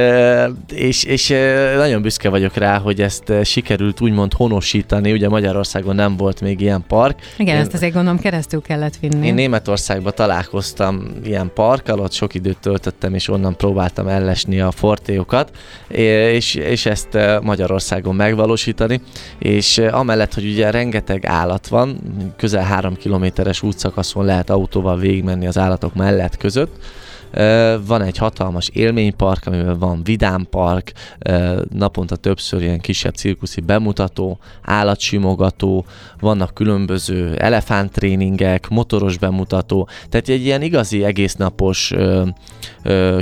és, 0.73 1.05
és 1.05 1.29
nagyon 1.77 2.03
büszke 2.03 2.29
vagyok 2.29 2.55
rá, 2.55 2.79
hogy 2.79 3.01
ezt 3.01 3.33
sikerült 3.45 4.01
úgymond 4.01 4.33
honosítani. 4.33 5.13
Ugye 5.13 5.29
Magyarországon 5.29 5.95
nem 5.95 6.17
volt 6.17 6.41
még 6.41 6.61
ilyen 6.61 6.85
park. 6.89 7.19
Igen, 7.37 7.55
én, 7.55 7.61
ezt 7.61 7.75
azért 7.75 7.93
gondolom 7.93 8.19
keresztül 8.19 8.61
kellett 8.61 8.97
vinni. 9.01 9.27
Én 9.27 9.35
Németországban 9.35 10.13
találkoztam 10.15 11.03
ilyen 11.25 11.51
parkkal, 11.55 12.01
ott 12.01 12.13
sok 12.13 12.35
időt 12.35 12.59
töltöttem, 12.59 13.15
és 13.15 13.29
onnan 13.29 13.57
próbáltam 13.57 14.09
ellesni 14.09 14.61
a 14.61 14.71
fortéokat, 14.71 15.57
és, 15.89 16.55
és 16.55 16.87
ezt 16.87 17.19
Magyarországon 17.43 18.15
megvalósítani. 18.15 19.01
És 19.39 19.79
amellett, 19.79 20.35
hogy 20.35 20.45
ugye 20.45 20.71
rengeteg 20.71 21.27
állat 21.27 21.67
van, 21.67 21.99
közel 22.37 22.65
három 22.65 22.97
kilométeres 22.97 23.63
útszakaszon 23.63 24.25
lehet 24.25 24.51
autóval 24.51 24.99
végigmenni 24.99 25.47
az 25.47 25.59
állatok 25.59 25.95
mellett 25.95 26.37
között, 26.37 26.77
van 27.87 28.03
egy 28.03 28.17
hatalmas 28.17 28.69
élménypark, 28.73 29.47
amiben 29.47 29.79
van 29.79 30.03
vidámpark, 30.05 30.93
naponta 31.73 32.17
többször 32.17 32.63
ilyen 32.63 32.81
kisebb 32.81 33.15
cirkuszi 33.15 33.61
bemutató, 33.61 34.39
állatsimogató, 34.63 35.85
vannak 36.21 36.55
különböző 36.55 37.37
elefánttréningek, 37.37 38.69
motoros 38.69 39.19
bemutató, 39.19 39.89
tehát 40.09 40.29
egy 40.29 40.45
ilyen 40.45 40.63
igazi 40.63 41.05
egésznapos 41.05 41.95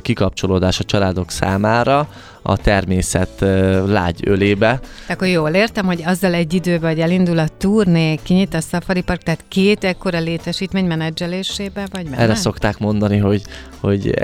kikapcsolódás 0.01 0.81
a 0.81 0.85
családok 0.85 1.31
számára, 1.31 2.09
a 2.47 2.57
természet 2.57 3.45
lágy 3.87 4.21
ölébe. 4.25 4.81
Akkor 5.09 5.29
jól 5.29 5.51
értem, 5.51 5.87
hogy 5.87 6.03
azzal 6.05 6.35
egy 6.35 6.55
időben, 6.55 6.91
hogy 6.91 7.01
elindul 7.01 7.39
a 7.39 7.49
turné, 7.59 8.19
kinyit 8.23 8.55
a 8.55 8.61
Safari 8.61 9.01
Park, 9.01 9.23
tehát 9.23 9.45
két 9.49 9.85
ekkora 9.85 10.19
létesítmény 10.19 10.85
menedzselésébe 10.85 11.87
vagy 11.93 12.05
benne? 12.05 12.23
Erre 12.23 12.35
szokták 12.35 12.79
mondani, 12.79 13.17
hogy, 13.17 13.43
hogy, 13.81 14.15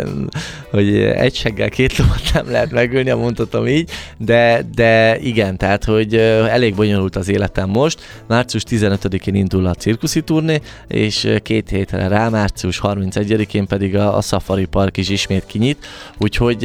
hogy 0.70 0.96
egy 0.98 1.34
seggel 1.34 1.68
két 1.68 1.96
lovat 1.96 2.20
nem 2.34 2.50
lehet 2.50 2.70
megölni, 2.70 3.10
mondhatom 3.12 3.66
így, 3.66 3.90
de, 4.18 4.62
de 4.74 5.18
igen, 5.18 5.56
tehát, 5.56 5.84
hogy 5.84 6.14
elég 6.14 6.74
bonyolult 6.74 7.16
az 7.16 7.28
életem 7.28 7.68
most. 7.68 8.00
Március 8.26 8.62
15-én 8.70 9.34
indul 9.34 9.66
a 9.66 9.74
cirkuszi 9.74 10.20
turné, 10.20 10.60
és 10.86 11.28
két 11.42 11.68
hétre 11.68 12.08
rá, 12.08 12.28
március 12.28 12.80
31-én 12.82 13.66
pedig 13.66 13.96
a, 13.96 14.16
a 14.16 14.20
Safari 14.20 14.64
Park 14.64 14.96
is 14.96 15.08
ismét 15.08 15.46
kinyit, 15.46 15.86
úgyhogy 16.18 16.64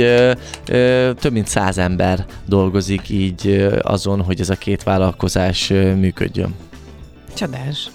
több 1.19 1.31
mint 1.31 1.47
száz 1.47 1.77
ember 1.77 2.25
dolgozik 2.45 3.09
így 3.09 3.67
azon, 3.81 4.21
hogy 4.21 4.39
ez 4.39 4.49
a 4.49 4.55
két 4.55 4.83
vállalkozás 4.83 5.67
működjön. 5.95 6.55
Csodás. 7.35 7.89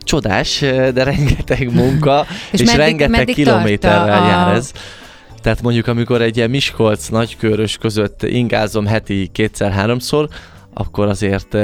Csodás, 0.00 0.60
de 0.60 1.02
rengeteg 1.02 1.74
munka, 1.82 2.26
és, 2.52 2.60
és 2.60 2.66
meddig, 2.66 2.80
rengeteg 2.80 3.10
meddig 3.10 3.34
kilométerrel 3.34 4.22
a... 4.22 4.26
jár 4.26 4.54
ez. 4.54 4.72
Tehát 5.40 5.62
mondjuk, 5.62 5.86
amikor 5.86 6.22
egy 6.22 6.36
ilyen 6.36 6.50
Miskolc 6.50 7.08
nagykörös 7.08 7.76
között 7.76 8.22
ingázom 8.22 8.86
heti 8.86 9.28
kétszer-háromszor, 9.32 10.28
akkor 10.74 11.08
azért 11.08 11.56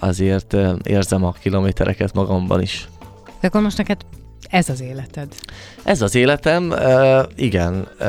azért 0.00 0.56
érzem 0.82 1.24
a 1.24 1.32
kilométereket 1.32 2.14
magamban 2.14 2.62
is. 2.62 2.88
De 3.40 3.46
akkor 3.46 3.60
most 3.60 3.76
neked 3.76 4.00
ez 4.48 4.68
az 4.68 4.80
életed. 4.80 5.34
Ez 5.82 6.02
az 6.02 6.14
életem, 6.14 6.70
uh, 6.70 7.22
igen, 7.36 7.86
uh, 8.00 8.06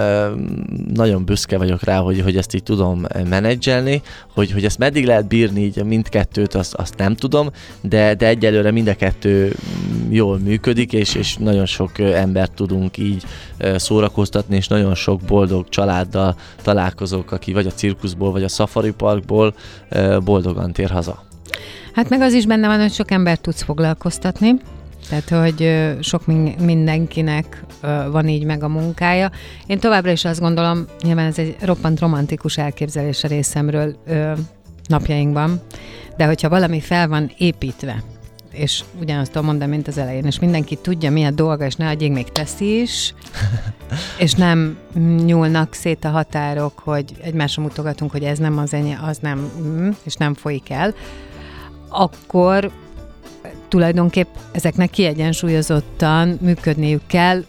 nagyon 0.94 1.26
büszke 1.26 1.58
vagyok 1.58 1.84
rá, 1.84 1.98
hogy, 1.98 2.22
hogy 2.22 2.38
ezt 2.38 2.56
így 2.56 2.64
tudom 2.64 3.06
menedzselni, 3.30 4.02
hogy, 4.34 4.52
hogy 4.52 4.66
ezt 4.66 4.78
meddig 4.78 5.06
lehet 5.06 5.28
bírni 5.28 5.62
így 5.62 5.84
mindkettőt, 5.84 6.54
azt, 6.54 6.74
azt 6.74 6.98
nem 6.98 7.16
tudom, 7.16 7.50
de, 7.82 8.14
de 8.14 8.28
egyelőre 8.28 8.72
mind 8.72 8.88
a 8.88 8.96
kettő 8.96 9.56
jól 10.10 10.40
működik, 10.40 10.94
és, 10.94 11.16
és 11.16 11.36
nagyon 11.36 11.66
sok 11.66 12.00
embert 12.00 12.52
tudunk 12.52 12.98
így 12.98 13.24
szórakoztatni, 13.76 14.56
és 14.56 14.68
nagyon 14.68 14.96
sok 14.96 15.22
boldog 15.22 15.70
családdal 15.70 16.36
találkozok, 16.62 17.32
aki 17.32 17.54
vagy 17.54 17.66
a 17.66 17.72
cirkuszból, 17.72 18.32
vagy 18.32 18.44
a 18.44 18.48
safari 18.48 18.92
parkból 18.92 19.54
boldogan 20.24 20.74
tér 20.74 20.90
haza. 20.90 21.24
Hát 21.94 22.10
meg 22.10 22.22
az 22.22 22.34
is 22.34 22.46
benne 22.46 22.68
van, 22.68 22.80
hogy 22.80 22.94
sok 22.94 23.12
embert 23.12 23.42
tudsz 23.42 23.64
foglalkoztatni, 23.64 24.60
tehát, 25.10 25.30
hogy 25.30 25.88
sok 26.04 26.26
mindenkinek 26.60 27.64
van 28.12 28.28
így 28.28 28.46
meg 28.46 28.64
a 28.64 28.68
munkája. 28.68 29.32
Én 29.68 29.80
továbbra 29.80 30.12
is 30.12 30.26
azt 30.26 30.40
gondolom, 30.40 30.86
nyilván 31.04 31.26
ez 31.26 31.38
egy 31.38 31.56
roppant 31.62 32.00
romantikus 32.00 32.58
elképzelés 32.58 33.24
a 33.24 33.28
részemről 33.28 33.96
napjainkban, 34.88 35.62
de 36.18 36.26
hogyha 36.26 36.50
valami 36.50 36.80
fel 36.80 37.08
van 37.08 37.32
építve, 37.38 38.04
és 38.52 38.84
ugyanazt 39.00 39.32
tudom 39.32 39.48
mondani, 39.48 39.72
mint 39.72 39.88
az 39.88 39.98
elején, 39.98 40.26
és 40.26 40.40
mindenki 40.40 40.76
tudja, 40.76 41.12
mi 41.12 41.24
a 41.24 41.32
dolga, 41.32 41.66
és 41.66 41.76
ne 41.76 41.90
adjék 41.90 42.12
még 42.12 42.32
teszi 42.32 42.82
is, 42.82 43.14
és 44.24 44.34
nem 44.34 44.78
nyúlnak 45.26 45.74
szét 45.74 46.06
a 46.06 46.10
határok, 46.10 46.80
hogy 46.80 47.14
egymásra 47.22 47.62
mutogatunk, 47.62 48.12
hogy 48.12 48.24
ez 48.24 48.38
nem 48.38 48.58
az 48.58 48.74
enyém, 48.74 49.00
az 49.04 49.18
nem, 49.18 49.52
mm, 49.62 49.90
és 50.04 50.16
nem 50.16 50.34
folyik 50.34 50.70
el, 50.70 50.94
akkor 51.90 52.72
tulajdonképp 53.72 54.28
ezeknek 54.52 54.90
kiegyensúlyozottan 54.90 56.38
működniük 56.42 57.02
kell, 57.08 57.44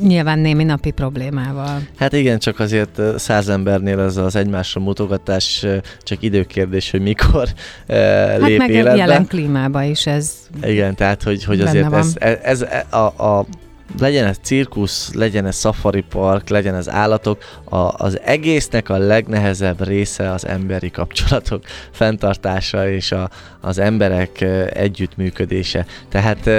nyilván 0.00 0.38
némi 0.38 0.64
napi 0.64 0.90
problémával. 0.90 1.82
Hát 1.96 2.12
igen, 2.12 2.38
csak 2.38 2.58
azért 2.60 3.00
száz 3.16 3.48
embernél 3.48 4.00
ez 4.00 4.16
az 4.16 4.36
egymásra 4.36 4.80
mutogatás 4.80 5.66
csak 6.02 6.22
időkérdés, 6.22 6.90
hogy 6.90 7.00
mikor 7.00 7.48
hát 7.88 8.40
lép 8.40 8.58
meg 8.58 8.70
életbe. 8.70 8.96
jelen 8.96 9.26
klímában 9.26 9.82
is 9.82 10.06
ez 10.06 10.32
Igen, 10.62 10.94
tehát 10.94 11.22
hogy, 11.22 11.44
hogy 11.44 11.60
azért 11.60 11.92
ez, 11.92 12.14
ez, 12.18 12.38
ez 12.42 12.92
a, 12.92 13.24
a 13.24 13.46
legyen 13.98 14.26
ez 14.26 14.36
cirkusz, 14.42 15.14
legyen 15.14 15.46
ez 15.46 15.58
safari 15.58 16.00
park, 16.00 16.48
legyen 16.48 16.74
ez 16.74 16.88
állatok, 16.88 17.42
a, 17.64 17.76
az 17.76 18.20
egésznek 18.20 18.88
a 18.88 18.98
legnehezebb 18.98 19.86
része 19.86 20.32
az 20.32 20.46
emberi 20.46 20.90
kapcsolatok 20.90 21.64
fenntartása 21.90 22.90
és 22.90 23.12
a, 23.12 23.30
az 23.60 23.78
emberek 23.78 24.40
együttműködése. 24.74 25.86
Tehát 26.08 26.50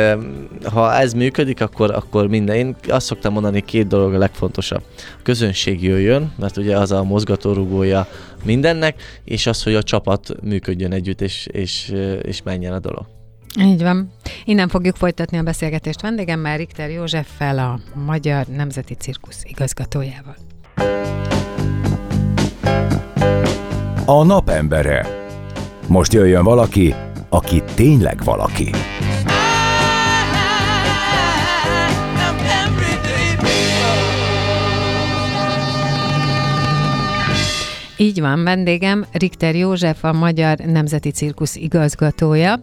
ha 0.63 0.93
ez 0.93 1.13
működik, 1.13 1.61
akkor, 1.61 1.91
akkor 1.91 2.27
minden. 2.27 2.55
Én 2.55 2.75
azt 2.87 3.05
szoktam 3.05 3.33
mondani, 3.33 3.61
két 3.61 3.87
dolog 3.87 4.13
a 4.13 4.17
legfontosabb. 4.17 4.81
A 4.97 5.21
közönség 5.23 5.83
jöjjön, 5.83 6.33
mert 6.39 6.57
ugye 6.57 6.77
az 6.77 6.91
a 6.91 7.03
mozgatórugója 7.03 8.07
mindennek, 8.43 9.21
és 9.23 9.47
az, 9.47 9.63
hogy 9.63 9.75
a 9.75 9.83
csapat 9.83 10.35
működjön 10.41 10.91
együtt, 10.91 11.21
és, 11.21 11.47
és, 11.51 11.93
és 12.21 12.41
menjen 12.41 12.73
a 12.73 12.79
dolog. 12.79 13.16
Így 13.59 13.81
van. 13.81 14.11
Innen 14.45 14.67
fogjuk 14.67 14.95
folytatni 14.95 15.37
a 15.37 15.43
beszélgetést 15.43 16.01
vendégemmel, 16.01 16.57
Richter 16.57 16.89
Józseffel, 16.89 17.57
a 17.59 17.79
Magyar 18.05 18.45
Nemzeti 18.45 18.93
Cirkusz 18.93 19.43
igazgatójával. 19.43 20.35
A 24.05 24.23
napembere. 24.23 25.07
Most 25.87 26.13
jöjjön 26.13 26.43
valaki, 26.43 26.95
aki 27.29 27.63
tényleg 27.75 28.23
valaki. 28.23 28.69
Így 37.99 38.19
van, 38.19 38.43
vendégem 38.43 39.05
Richter 39.11 39.55
József, 39.55 40.03
a 40.03 40.13
Magyar 40.13 40.57
Nemzeti 40.57 41.09
Cirkusz 41.09 41.55
igazgatója, 41.55 42.59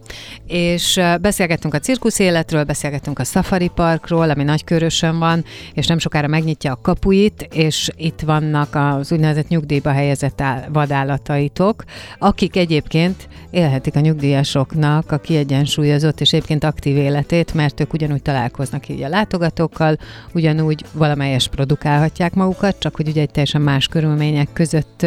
és 0.47 0.99
beszélgettünk 1.21 1.73
a 1.73 1.79
cirkusz 1.79 2.19
életről, 2.19 2.63
beszélgettünk 2.63 3.19
a 3.19 3.23
Safari 3.23 3.71
Parkról, 3.75 4.29
ami 4.29 4.43
nagykörösön 4.43 5.19
van, 5.19 5.45
és 5.73 5.87
nem 5.87 5.97
sokára 5.97 6.27
megnyitja 6.27 6.71
a 6.71 6.79
kapuit, 6.81 7.47
és 7.53 7.89
itt 7.97 8.19
vannak 8.19 8.75
az 8.75 9.11
úgynevezett 9.11 9.47
nyugdíjba 9.47 9.91
helyezett 9.91 10.43
vadállataitok, 10.69 11.83
akik 12.19 12.55
egyébként 12.55 13.27
élhetik 13.51 13.95
a 13.95 13.99
nyugdíjasoknak 13.99 15.11
a 15.11 15.17
kiegyensúlyozott 15.17 16.21
és 16.21 16.33
egyébként 16.33 16.63
aktív 16.63 16.97
életét, 16.97 17.53
mert 17.53 17.79
ők 17.79 17.93
ugyanúgy 17.93 18.21
találkoznak 18.21 18.89
így 18.89 19.03
a 19.03 19.09
látogatókkal, 19.09 19.97
ugyanúgy 20.33 20.85
valamelyes 20.91 21.47
produkálhatják 21.47 22.33
magukat, 22.33 22.79
csak 22.79 22.95
hogy 22.95 23.07
ugye 23.07 23.21
egy 23.21 23.31
teljesen 23.31 23.61
más 23.61 23.87
körülmények 23.87 24.49
között 24.53 25.05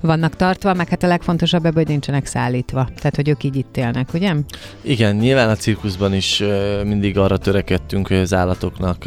vannak 0.00 0.36
tartva, 0.36 0.74
meg 0.74 0.88
hát 0.88 1.02
a 1.02 1.06
legfontosabb 1.06 1.64
ebből, 1.64 1.82
hogy 1.82 1.92
nincsenek 1.92 2.26
szállítva. 2.26 2.88
Tehát, 2.96 3.16
hogy 3.16 3.28
ők 3.28 3.44
így 3.44 3.56
itt 3.56 3.76
élnek, 3.76 4.14
ugye? 4.14 4.34
Igen, 4.80 5.16
nyilván 5.16 5.48
a 5.48 5.56
cirkuszban 5.56 6.14
is 6.14 6.42
mindig 6.84 7.18
arra 7.18 7.36
törekedtünk, 7.36 8.08
hogy 8.08 8.16
az 8.16 8.34
állatoknak 8.34 9.04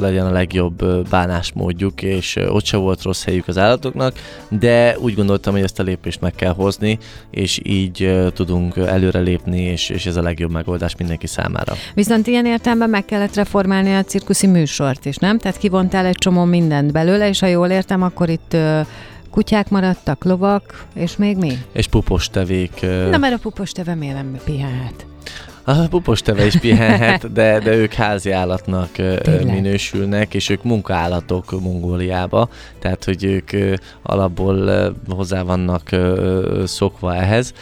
legyen 0.00 0.26
a 0.26 0.30
legjobb 0.30 1.08
bánásmódjuk, 1.08 2.02
és 2.02 2.36
ott 2.48 2.64
se 2.64 2.76
volt 2.76 3.02
rossz 3.02 3.24
helyük 3.24 3.48
az 3.48 3.58
állatoknak, 3.58 4.14
de 4.48 4.98
úgy 4.98 5.14
gondoltam, 5.14 5.52
hogy 5.52 5.62
ezt 5.62 5.78
a 5.78 5.82
lépést 5.82 6.20
meg 6.20 6.34
kell 6.34 6.52
hozni, 6.52 6.98
és 7.30 7.60
így 7.62 8.28
tudunk 8.34 8.76
előrelépni, 8.76 9.60
és, 9.60 9.88
és 9.88 10.06
ez 10.06 10.16
a 10.16 10.22
legjobb 10.22 10.50
megoldás 10.50 10.96
mindenki 10.96 11.26
számára. 11.26 11.74
Viszont 11.94 12.26
ilyen 12.26 12.46
értelemben 12.46 12.90
meg 12.90 13.04
kellett 13.04 13.34
reformálni 13.34 13.94
a 13.94 14.02
cirkuszi 14.02 14.46
műsort 14.46 15.04
is, 15.04 15.16
nem? 15.16 15.38
Tehát 15.38 15.58
kivontál 15.58 16.06
egy 16.06 16.18
csomó 16.18 16.44
mindent 16.44 16.92
belőle, 16.92 17.28
és 17.28 17.40
ha 17.40 17.46
jól 17.46 17.68
értem, 17.68 18.02
akkor 18.02 18.28
itt 18.28 18.56
Kutyák 19.30 19.68
maradtak, 19.68 20.24
lovak, 20.24 20.84
és 20.94 21.16
még 21.16 21.36
mi? 21.36 21.58
És 21.72 21.86
pupos 21.86 22.28
tevék. 22.28 22.80
Na, 23.10 23.18
mert 23.18 23.34
a 23.34 23.38
pupos 23.38 23.72
teve 23.72 23.94
miért 23.94 24.14
nem 24.14 24.36
pihenhet? 24.44 25.06
A 25.64 25.88
pupos 25.88 26.20
teve 26.22 26.46
is 26.46 26.56
pihenhet, 26.56 27.32
de, 27.32 27.58
de 27.58 27.74
ők 27.74 27.92
házi 27.92 28.30
állatnak 28.30 28.90
Tényleg? 28.92 29.46
minősülnek, 29.46 30.34
és 30.34 30.48
ők 30.48 30.62
munkaállatok 30.62 31.60
Mongóliába, 31.60 32.48
tehát 32.78 33.04
hogy 33.04 33.24
ők 33.24 33.50
alapból 34.02 34.92
hozzá 35.08 35.42
vannak 35.42 35.88
szokva 36.64 37.14
ehhez. 37.14 37.52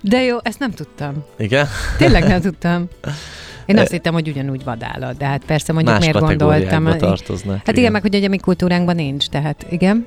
De 0.00 0.22
jó, 0.22 0.36
ezt 0.42 0.58
nem 0.58 0.70
tudtam. 0.70 1.24
Igen? 1.36 1.66
Tényleg 1.98 2.26
nem 2.26 2.40
tudtam. 2.40 2.88
Én 3.66 3.78
azt 3.78 3.90
hittem, 3.90 4.12
hogy 4.12 4.28
ugyanúgy 4.28 4.64
vadállat, 4.64 5.16
de 5.16 5.26
hát 5.26 5.44
persze 5.44 5.72
mondjuk 5.72 5.94
Más 5.94 6.04
miért 6.04 6.20
gondoltam. 6.20 6.98
tartoznak. 6.98 7.56
Hát 7.56 7.62
igen, 7.68 7.78
igen 7.78 7.92
meg 7.92 8.02
hogy 8.02 8.24
a 8.24 8.28
mi 8.28 8.36
kultúránkban 8.36 8.94
nincs, 8.94 9.26
tehát 9.26 9.66
igen. 9.70 10.06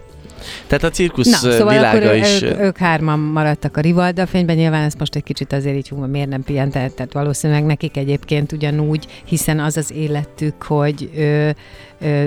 Tehát 0.68 0.84
a 0.84 0.90
cirkusz 0.90 1.42
Na, 1.42 1.52
szóval 1.52 1.74
világa 1.74 1.98
akkor 1.98 2.16
is... 2.16 2.42
Ők, 2.42 2.60
ők 2.60 2.78
hárman 2.78 3.20
maradtak 3.20 3.78
a 3.78 3.82
Rivalda 3.82 4.26
fényben, 4.26 4.56
nyilván 4.56 4.84
ezt 4.84 5.00
most 5.00 5.16
egy 5.16 5.24
kicsit 5.24 5.54
azért 5.54 5.76
így 5.76 5.90
hú, 5.90 6.06
miért 6.06 6.30
nem 6.30 6.44
pihent, 6.44 6.72
tehát 6.72 7.14
valószínűleg 7.14 7.66
nekik 7.66 7.98
egyébként 7.98 8.52
ugyanúgy, 8.52 9.06
hiszen 9.26 9.60
az 9.60 9.78
az 9.78 9.92
életük, 9.92 10.64
hogy 10.64 11.10
ö, 11.18 11.50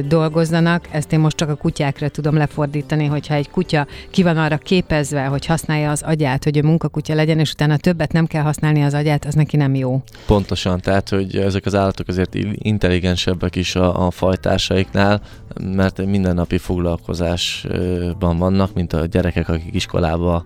dolgozzanak, 0.09 0.89
ezt 0.91 1.13
én 1.13 1.21
most 1.21 1.37
csak 1.37 1.49
a 1.49 1.55
kutyákra 1.55 2.09
tudom 2.09 2.37
lefordítani, 2.37 3.07
hogyha 3.07 3.35
egy 3.35 3.51
kutya 3.51 3.87
ki 4.11 4.23
van 4.23 4.37
arra 4.37 4.57
képezve, 4.57 5.25
hogy 5.25 5.47
használja 5.47 5.91
az 5.91 6.03
agyát, 6.03 6.45
hogy 6.45 6.57
ő 6.57 6.63
munkakutya 6.63 7.15
legyen, 7.15 7.39
és 7.39 7.53
utána 7.53 7.77
többet 7.77 8.13
nem 8.13 8.27
kell 8.27 8.43
használni 8.43 8.83
az 8.83 8.95
agyát, 8.95 9.25
az 9.25 9.35
neki 9.35 9.57
nem 9.57 9.75
jó. 9.75 10.03
Pontosan, 10.27 10.81
tehát 10.81 11.09
hogy 11.09 11.37
ezek 11.37 11.67
az 11.67 11.75
állatok 11.75 12.09
azért 12.09 12.35
intelligensebbek 12.53 13.57
is 13.57 13.75
a, 13.75 14.07
a 14.07 14.11
fajtársaiknál, 14.11 15.21
mert 15.61 16.07
mindennapi 16.07 16.59
foglalkozásban 16.59 18.39
vannak, 18.39 18.75
mint 18.75 18.93
a 18.93 19.07
gyerekek, 19.07 19.49
akik 19.49 19.75
iskolába 19.75 20.45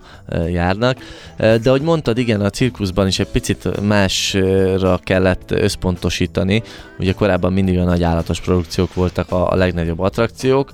járnak. 0.51 0.97
De 1.37 1.61
ahogy 1.65 1.81
mondtad, 1.81 2.17
igen, 2.17 2.41
a 2.41 2.49
cirkuszban 2.49 3.07
is 3.07 3.19
egy 3.19 3.27
picit 3.27 3.81
másra 3.81 4.97
kellett 4.97 5.51
összpontosítani. 5.51 6.63
Ugye 6.99 7.11
korábban 7.11 7.53
mindig 7.53 7.77
a 7.77 7.83
nagy 7.83 8.03
állatos 8.03 8.41
produkciók 8.41 8.93
voltak 9.15 9.31
a, 9.31 9.51
a 9.51 9.55
legnagyobb 9.55 9.99
attrakciók. 9.99 10.71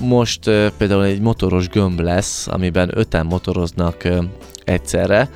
Most 0.00 0.40
például 0.76 1.04
egy 1.04 1.20
motoros 1.20 1.68
gömb 1.68 2.00
lesz, 2.00 2.46
amiben 2.46 2.90
öten 2.94 3.26
motoroznak 3.26 4.08
egyszerre, 4.64 5.28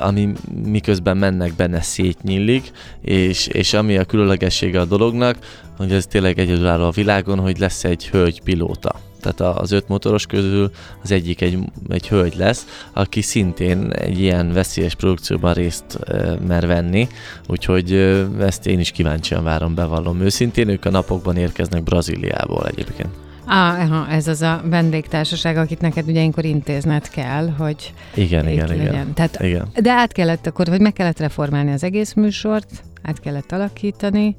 ami 0.00 0.32
miközben 0.64 1.16
mennek 1.16 1.54
benne 1.54 1.80
szétnyílik, 1.80 2.70
és, 3.00 3.46
és 3.46 3.74
ami 3.74 3.96
a 3.96 4.04
különlegessége 4.04 4.80
a 4.80 4.84
dolognak, 4.84 5.36
hogy 5.76 5.92
ez 5.92 6.06
tényleg 6.06 6.38
egyedülálló 6.38 6.84
a 6.84 6.90
világon, 6.90 7.38
hogy 7.38 7.58
lesz 7.58 7.84
egy 7.84 8.08
hölgy 8.08 8.42
pilóta. 8.42 9.11
Tehát 9.22 9.58
az 9.58 9.70
öt 9.70 9.88
motoros 9.88 10.26
közül 10.26 10.70
az 11.02 11.10
egyik 11.10 11.40
egy, 11.40 11.58
egy 11.88 12.08
hölgy 12.08 12.36
lesz, 12.36 12.66
aki 12.92 13.20
szintén 13.20 13.90
egy 13.92 14.20
ilyen 14.20 14.52
veszélyes 14.52 14.94
produkcióban 14.94 15.52
részt 15.52 15.94
e, 15.94 16.36
mer 16.46 16.66
venni, 16.66 17.08
úgyhogy 17.48 17.92
e, 17.92 18.26
ezt 18.40 18.66
én 18.66 18.80
is 18.80 18.90
kíváncsian 18.90 19.44
várom, 19.44 19.74
bevallom 19.74 20.20
őszintén. 20.20 20.68
Ők 20.68 20.84
a 20.84 20.90
napokban 20.90 21.36
érkeznek 21.36 21.82
Brazíliából 21.82 22.66
egyébként. 22.66 23.08
Ah, 23.46 24.14
ez 24.14 24.26
az 24.26 24.42
a 24.42 24.62
vendégtársaság, 24.64 25.56
akit 25.56 25.80
neked 25.80 26.08
ugye 26.08 26.18
ilyenkor 26.18 26.44
intézned 26.44 27.08
kell, 27.08 27.48
hogy 27.48 27.94
igen, 28.14 28.48
igen, 28.48 28.68
legyen. 28.68 28.86
igen. 28.86 29.12
Tehát, 29.14 29.42
igen. 29.42 29.68
De 29.80 29.92
át 29.92 30.12
kellett 30.12 30.46
akkor, 30.46 30.66
vagy 30.66 30.80
meg 30.80 30.92
kellett 30.92 31.18
reformálni 31.18 31.72
az 31.72 31.84
egész 31.84 32.12
műsort, 32.12 32.84
át 33.02 33.20
kellett 33.20 33.52
alakítani, 33.52 34.36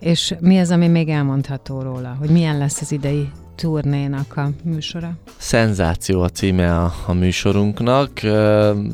és 0.00 0.34
mi 0.40 0.58
az, 0.58 0.70
ami 0.70 0.88
még 0.88 1.08
elmondható 1.08 1.82
róla, 1.82 2.16
hogy 2.18 2.30
milyen 2.30 2.58
lesz 2.58 2.80
az 2.80 2.92
idei 2.92 3.28
turnénak 3.60 4.36
a 4.36 4.50
műsora? 4.62 5.12
Szenzáció 5.36 6.22
a 6.22 6.28
címe 6.28 6.76
a, 6.76 6.94
a 7.06 7.12
műsorunknak. 7.12 8.20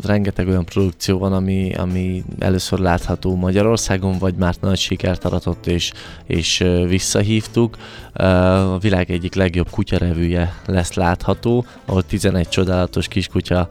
Rengeteg 0.03 0.49
olyan 0.49 0.65
produkció 0.65 1.19
van, 1.19 1.33
ami, 1.33 1.75
ami 1.75 2.25
először 2.39 2.79
látható 2.79 3.37
Magyarországon, 3.37 4.19
vagy 4.19 4.35
már 4.35 4.55
nagy 4.61 4.79
sikert 4.79 5.25
aratott 5.25 5.67
és, 5.67 5.93
és 6.27 6.65
visszahívtuk. 6.89 7.77
A 8.13 8.79
világ 8.79 9.11
egyik 9.11 9.35
legjobb 9.35 9.71
kutyarevűje 9.71 10.55
lesz 10.67 10.93
látható, 10.95 11.65
ahol 11.85 12.03
11 12.03 12.49
csodálatos 12.49 13.09
kiskutya 13.09 13.69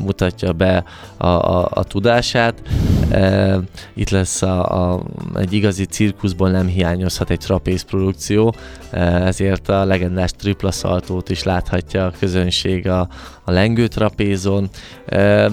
mutatja 0.00 0.52
be 0.52 0.84
a, 1.16 1.26
a, 1.26 1.68
a 1.70 1.84
tudását. 1.84 2.62
Itt 3.94 4.10
lesz 4.10 4.42
a, 4.42 4.92
a, 4.92 5.02
egy 5.36 5.52
igazi 5.52 5.84
cirkuszból 5.84 6.50
nem 6.50 6.66
hiányozhat 6.66 7.30
egy 7.30 7.38
trapéz 7.38 7.82
produkció, 7.82 8.54
ezért 8.90 9.68
a 9.68 9.84
legendás 9.84 10.32
tripla 10.36 10.70
szaltót 10.70 11.30
is 11.30 11.42
láthatja 11.42 12.06
a 12.06 12.12
közönség 12.18 12.88
a, 12.88 13.08
a 13.44 13.50
lengőtrapézon, 13.50 14.68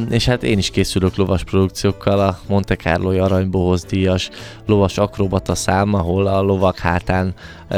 és 0.09 0.25
hát 0.25 0.43
én 0.43 0.57
is 0.57 0.69
készülök 0.69 1.15
lovas 1.15 1.43
produkciókkal, 1.43 2.19
a 2.19 2.39
Monte 2.47 2.75
Carlo 2.75 3.23
aranybohoz 3.23 3.83
díjas 3.83 4.29
lovas 4.65 4.97
akrobata 4.97 5.55
szám, 5.55 5.93
ahol 5.93 6.27
a 6.27 6.41
lovak 6.41 6.77
hátán 6.77 7.33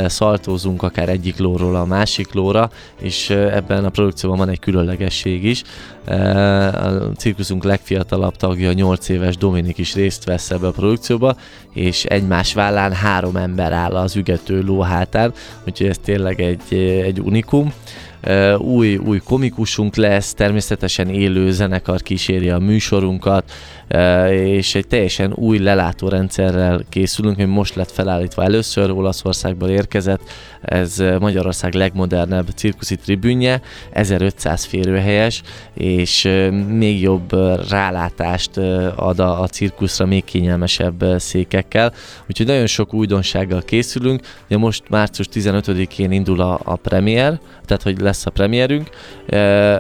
szaltózunk 0.06 0.84
akár 0.84 1.10
egyik 1.10 1.38
lóról 1.38 1.76
a 1.76 1.86
másik 1.86 2.34
lóra, 2.34 2.70
és 3.02 3.30
ebben 3.30 3.86
a 3.86 3.90
produkcióban 3.90 4.38
van 4.38 4.50
egy 4.50 4.60
különlegesség 4.60 5.44
is. 5.44 5.64
A 6.06 7.12
cirkuszunk 7.18 7.64
legfiatalabb 7.64 8.36
tagja, 8.36 8.74
8 8.74 9.10
éves 9.10 9.38
Dominik 9.38 9.78
is 9.78 9.96
részt 9.96 10.24
vesz 10.24 10.52
ebbe 10.52 10.68
a 10.68 10.72
produkcióba, 10.72 11.36
és 11.74 12.04
egymás 12.06 12.54
vállán 12.54 12.94
három 12.94 13.36
ember 13.36 13.72
áll 13.72 13.96
az 13.96 14.16
ügető 14.16 14.62
ló 14.62 14.82
hátán, 14.82 15.34
úgyhogy 15.66 15.88
ez 15.88 15.98
tényleg 15.98 16.42
egy, 16.42 16.74
egy 17.04 17.20
unikum 17.20 17.74
új, 18.58 18.96
új 18.96 19.20
komikusunk 19.20 19.96
lesz, 19.96 20.34
természetesen 20.34 21.10
élő 21.10 21.52
zenekar 21.52 22.02
kíséri 22.02 22.50
a 22.50 22.60
műsorunkat, 22.60 23.52
és 24.30 24.76
egy 24.76 24.88
teljesen 24.88 25.34
új 25.36 25.58
lelátórendszerrel 25.58 26.84
készülünk, 26.90 27.40
ami 27.40 27.48
most 27.48 27.76
lett 27.76 27.92
felállítva 27.92 28.44
először, 28.44 28.92
Olaszországból 28.92 29.70
érkezett, 29.70 30.22
ez 30.62 31.04
Magyarország 31.20 31.74
legmodernebb 31.74 32.50
cirkuszi 32.56 32.96
tribünje, 32.96 33.62
1500 33.92 34.64
férőhelyes, 34.64 35.42
és 35.74 36.30
még 36.68 37.02
jobb 37.02 37.36
rálátást 37.70 38.58
ad 38.96 39.20
a, 39.20 39.42
a 39.42 39.48
cirkuszra, 39.48 40.06
még 40.06 40.24
kényelmesebb 40.24 41.06
székekkel, 41.18 41.94
úgyhogy 42.30 42.46
nagyon 42.46 42.68
sok 42.68 42.94
újdonsággal 42.94 43.62
készülünk, 43.62 44.22
ugye 44.46 44.58
most 44.58 44.84
március 44.90 45.28
15-én 45.34 46.12
indul 46.12 46.42
a, 46.42 46.60
a 46.64 46.76
premier, 46.76 47.40
tehát 47.66 47.84
hogy 47.84 48.00
lesz 48.00 48.13
a 48.26 48.30
premierünk, 48.30 48.90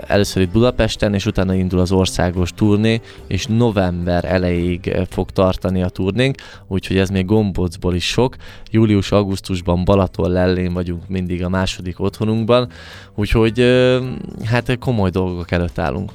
először 0.07 0.41
itt 0.41 0.49
Budapesten, 0.49 1.13
és 1.13 1.25
utána 1.25 1.53
indul 1.53 1.79
az 1.79 1.91
országos 1.91 2.51
turné, 2.55 3.01
és 3.27 3.45
november 3.45 4.25
elejéig 4.25 4.95
fog 5.09 5.31
tartani 5.31 5.83
a 5.83 5.89
turnénk, 5.89 6.35
úgyhogy 6.67 6.97
ez 6.97 7.09
még 7.09 7.25
gombocból 7.25 7.95
is 7.95 8.05
sok. 8.05 8.35
Július-augusztusban 8.71 9.83
Balaton 9.83 10.31
lellén 10.31 10.73
vagyunk 10.73 11.07
mindig 11.07 11.43
a 11.43 11.49
második 11.49 11.99
otthonunkban, 11.99 12.69
úgyhogy 13.15 13.59
hát 14.45 14.77
komoly 14.79 15.09
dolgok 15.09 15.51
előtt 15.51 15.79
állunk. 15.79 16.11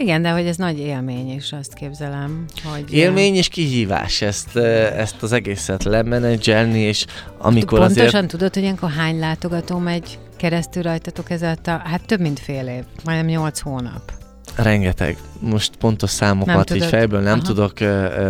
Igen, 0.00 0.22
de 0.22 0.30
hogy 0.30 0.46
ez 0.46 0.56
nagy 0.56 0.78
élmény 0.78 1.30
is, 1.30 1.52
azt 1.52 1.74
képzelem. 1.74 2.44
Hogy 2.64 2.92
élmény 2.92 3.34
és 3.34 3.48
kihívás 3.48 4.22
ezt, 4.22 4.56
ezt 4.96 5.22
az 5.22 5.32
egészet 5.32 5.84
lemenedzselni, 5.84 6.78
és 6.78 7.06
amikor 7.38 7.78
Pontosan 7.78 8.06
azért... 8.06 8.26
tudod, 8.26 8.54
hogy 8.54 8.62
ilyenkor 8.62 8.90
hány 8.90 9.18
látogató 9.18 9.78
megy 9.78 10.18
keresztül 10.38 10.82
rajtatok 10.82 11.30
ez 11.30 11.42
a, 11.42 11.56
hát 11.64 12.06
több 12.06 12.20
mint 12.20 12.38
fél 12.38 12.66
év, 12.66 12.84
majdnem 13.04 13.26
nyolc 13.26 13.60
hónap. 13.60 14.12
Rengeteg. 14.56 15.16
Most 15.40 15.76
pontos 15.76 16.10
számokat 16.10 16.74
így 16.74 16.84
fejből 16.84 17.20
nem 17.20 17.38
Aha. 17.38 17.46
tudok 17.46 17.72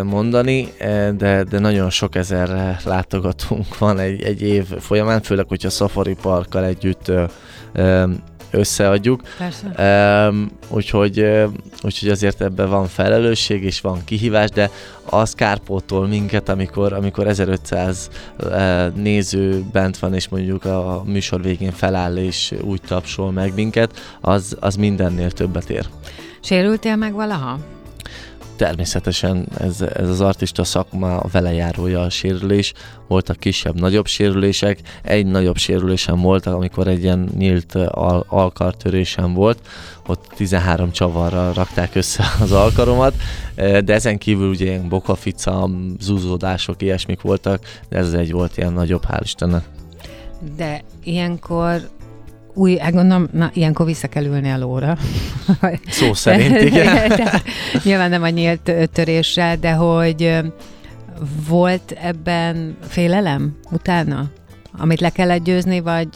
mondani, 0.05 0.73
de, 1.17 1.43
de 1.43 1.59
nagyon 1.59 1.91
sok 1.91 2.15
ezer 2.15 2.79
látogatónk 2.85 3.79
van 3.79 3.99
egy, 3.99 4.23
egy 4.23 4.43
év 4.43 4.65
folyamán, 4.65 5.23
főleg, 5.23 5.49
hogyha 5.49 5.69
a 5.69 5.71
Safari 5.71 6.15
Parkkal 6.15 6.65
együtt 6.65 7.13
összeadjuk. 8.51 9.21
Persze. 9.39 10.29
Um, 10.29 10.51
úgyhogy, 10.69 11.25
úgyhogy 11.83 12.09
azért 12.09 12.41
ebben 12.41 12.69
van 12.69 12.87
felelősség 12.87 13.65
és 13.65 13.81
van 13.81 14.05
kihívás, 14.05 14.51
de 14.51 14.71
az 15.05 15.33
kárpótol 15.33 16.07
minket, 16.07 16.49
amikor, 16.49 16.93
amikor 16.93 17.27
1500 17.27 18.11
uh, 18.39 18.95
néző 18.95 19.65
bent 19.73 19.99
van, 19.99 20.15
és 20.15 20.29
mondjuk 20.29 20.65
a 20.65 21.03
műsor 21.07 21.43
végén 21.43 21.73
feláll 21.73 22.17
és 22.17 22.55
úgy 22.61 22.81
tapsol 22.87 23.33
meg 23.33 23.55
minket, 23.55 23.91
az, 24.21 24.57
az 24.61 24.75
mindennél 24.75 25.31
többet 25.31 25.71
ér. 25.71 25.87
Sérültél 26.41 26.97
meg 26.97 27.13
valaha? 27.13 27.59
Természetesen 28.59 29.49
ez, 29.59 29.81
ez 29.81 30.09
az 30.09 30.21
artista 30.21 30.65
szakma 30.65 31.21
velejárója 31.33 32.01
a 32.01 32.11
sérülés. 32.11 32.73
Voltak 33.09 33.37
kisebb, 33.37 33.81
nagyobb 33.81 34.07
sérülések. 34.07 34.81
Egy 35.03 35.27
nagyobb 35.27 35.57
sérülésem 35.57 36.21
volt, 36.21 36.47
amikor 36.47 36.89
egy 36.89 37.03
ilyen 37.03 37.29
nyílt 37.37 37.75
al- 37.75 38.27
alkartörésem 38.29 39.35
volt. 39.35 39.59
Ott 40.07 40.25
13 40.37 40.93
csavarra 40.93 41.53
rakták 41.53 41.95
össze 41.95 42.25
az 42.41 42.53
alkaromat, 42.53 43.15
de 43.57 43.93
ezen 43.93 44.19
kívül 44.19 44.49
ugye 44.49 44.65
ilyen 44.65 44.89
bokafica, 44.89 45.71
zúzódások, 46.01 46.83
ilyesmik 46.83 47.21
voltak, 47.21 47.63
de 47.89 47.97
ez 47.97 48.13
egy 48.13 48.33
volt 48.33 48.57
ilyen 48.57 48.73
nagyobb, 48.73 49.05
hál' 49.09 49.21
Istennek. 49.23 49.65
De 50.57 50.83
ilyenkor 51.05 51.89
új, 52.59 52.77
hát 52.77 52.93
gondolom, 52.93 53.29
na, 53.33 53.51
ilyenkor 53.55 53.87
vissza 53.87 54.09
kell 54.09 54.25
ülni 54.25 54.51
a 54.51 54.59
lóra. 54.59 54.97
Szó 55.89 56.15
szerint, 56.15 56.61
igen. 56.61 57.09
de, 57.09 57.43
nyilván 57.83 58.11
nem 58.11 58.23
a 58.23 58.29
nyílt 58.29 58.73
töréssel, 58.93 59.57
de 59.57 59.73
hogy 59.73 60.39
volt 61.49 61.91
ebben 62.03 62.77
félelem 62.89 63.57
utána? 63.71 64.31
Amit 64.79 65.01
le 65.01 65.11
kellett 65.11 65.45
győzni, 65.45 65.81
vagy 65.81 66.09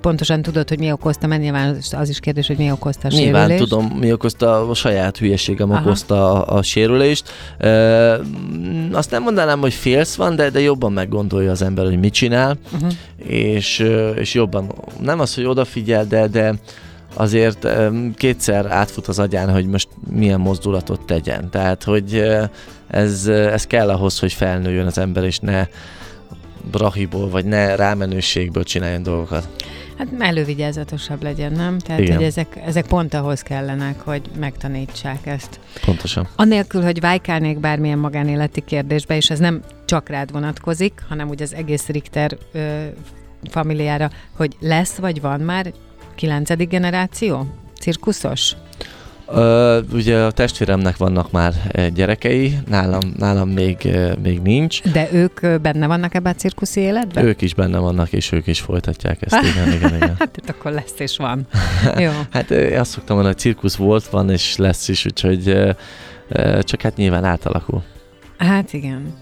pontosan 0.00 0.42
tudod, 0.42 0.68
hogy 0.68 0.78
mi 0.78 0.92
okozta, 0.92 1.26
mert 1.26 1.42
nyilván 1.42 1.76
az 1.90 2.08
is 2.08 2.20
kérdés, 2.20 2.46
hogy 2.46 2.56
mi 2.56 2.70
okozta 2.70 3.08
a 3.08 3.10
nyilván 3.10 3.48
sérülést. 3.48 3.68
tudom, 3.68 3.86
mi 3.98 4.12
okozta, 4.12 4.68
a 4.68 4.74
saját 4.74 5.18
hülyeségem 5.18 5.70
Aha. 5.70 5.80
okozta 5.80 6.44
a, 6.44 6.56
a 6.56 6.62
sérülést. 6.62 7.30
E, 7.58 7.70
azt 8.92 9.10
nem 9.10 9.22
mondanám, 9.22 9.60
hogy 9.60 9.74
félsz 9.74 10.14
van, 10.14 10.36
de, 10.36 10.50
de 10.50 10.60
jobban 10.60 10.92
meggondolja 10.92 11.50
az 11.50 11.62
ember, 11.62 11.84
hogy 11.84 11.98
mit 11.98 12.12
csinál, 12.12 12.56
uh-huh. 12.74 12.92
és, 13.16 13.84
és 14.16 14.34
jobban, 14.34 14.72
nem 15.00 15.20
az, 15.20 15.34
hogy 15.34 15.44
odafigyel, 15.44 16.04
de, 16.04 16.26
de 16.26 16.54
azért 17.14 17.68
kétszer 18.16 18.66
átfut 18.66 19.06
az 19.06 19.18
agyán, 19.18 19.52
hogy 19.52 19.66
most 19.66 19.88
milyen 20.10 20.40
mozdulatot 20.40 21.00
tegyen. 21.00 21.50
Tehát, 21.50 21.84
hogy 21.84 22.22
ez, 22.86 23.26
ez 23.26 23.66
kell 23.66 23.90
ahhoz, 23.90 24.18
hogy 24.18 24.32
felnőjön 24.32 24.86
az 24.86 24.98
ember, 24.98 25.24
és 25.24 25.38
ne 25.38 25.66
brahiból, 26.70 27.28
vagy 27.28 27.44
ne 27.44 27.74
rámenőségből 27.74 28.64
csináljon 28.64 29.02
dolgokat. 29.02 29.48
Hát 29.98 30.08
elővigyázatosabb 30.18 31.22
legyen, 31.22 31.52
nem? 31.52 31.78
Tehát, 31.78 32.00
Igen. 32.00 32.16
hogy 32.16 32.24
ezek, 32.24 32.62
ezek 32.66 32.86
pont 32.86 33.14
ahhoz 33.14 33.40
kellenek, 33.40 34.00
hogy 34.00 34.22
megtanítsák 34.38 35.26
ezt. 35.26 35.60
Pontosan. 35.84 36.28
Annélkül, 36.36 36.82
hogy 36.82 37.00
vájkálnék 37.00 37.60
bármilyen 37.60 37.98
magánéleti 37.98 38.60
kérdésbe, 38.60 39.16
és 39.16 39.30
ez 39.30 39.38
nem 39.38 39.62
csak 39.84 40.08
rád 40.08 40.32
vonatkozik, 40.32 41.02
hanem 41.08 41.28
úgy 41.28 41.42
az 41.42 41.54
egész 41.54 41.86
Richter 41.86 42.36
ö, 42.52 42.84
familiára, 43.50 44.10
hogy 44.32 44.56
lesz 44.60 44.94
vagy 44.94 45.20
van 45.20 45.40
már 45.40 45.72
kilencedik 46.14 46.68
generáció 46.68 47.46
cirkuszos? 47.80 48.56
Uh, 49.28 49.76
ugye 49.92 50.18
a 50.18 50.30
testvéremnek 50.30 50.96
vannak 50.96 51.30
már 51.30 51.52
gyerekei, 51.94 52.58
nálam, 52.68 53.14
nálam 53.18 53.48
még, 53.48 53.96
még 54.22 54.40
nincs. 54.40 54.82
De 54.82 55.08
ők 55.12 55.60
benne 55.60 55.86
vannak 55.86 56.14
ebben 56.14 56.32
a 56.32 56.36
cirkuszi 56.36 56.80
életben? 56.80 57.24
Ők 57.24 57.42
is 57.42 57.54
benne 57.54 57.78
vannak, 57.78 58.12
és 58.12 58.32
ők 58.32 58.46
is 58.46 58.60
folytatják 58.60 59.18
ezt, 59.20 59.42
igen, 59.42 59.72
igen, 59.72 59.94
igen. 59.94 60.14
hát 60.18 60.36
itt 60.36 60.48
akkor 60.48 60.72
lesz 60.72 60.94
és 60.98 61.16
van. 61.16 61.46
Jó. 61.98 62.10
hát 62.30 62.50
azt 62.50 62.90
szoktam 62.90 63.16
mondani, 63.16 63.34
hogy 63.34 63.38
cirkusz 63.38 63.76
volt, 63.76 64.06
van 64.06 64.30
és 64.30 64.56
lesz 64.56 64.88
is, 64.88 65.04
úgyhogy 65.04 65.74
csak 66.60 66.82
hát 66.82 66.96
nyilván 66.96 67.24
átalakul. 67.24 67.82
Hát 68.38 68.72
igen. 68.72 69.14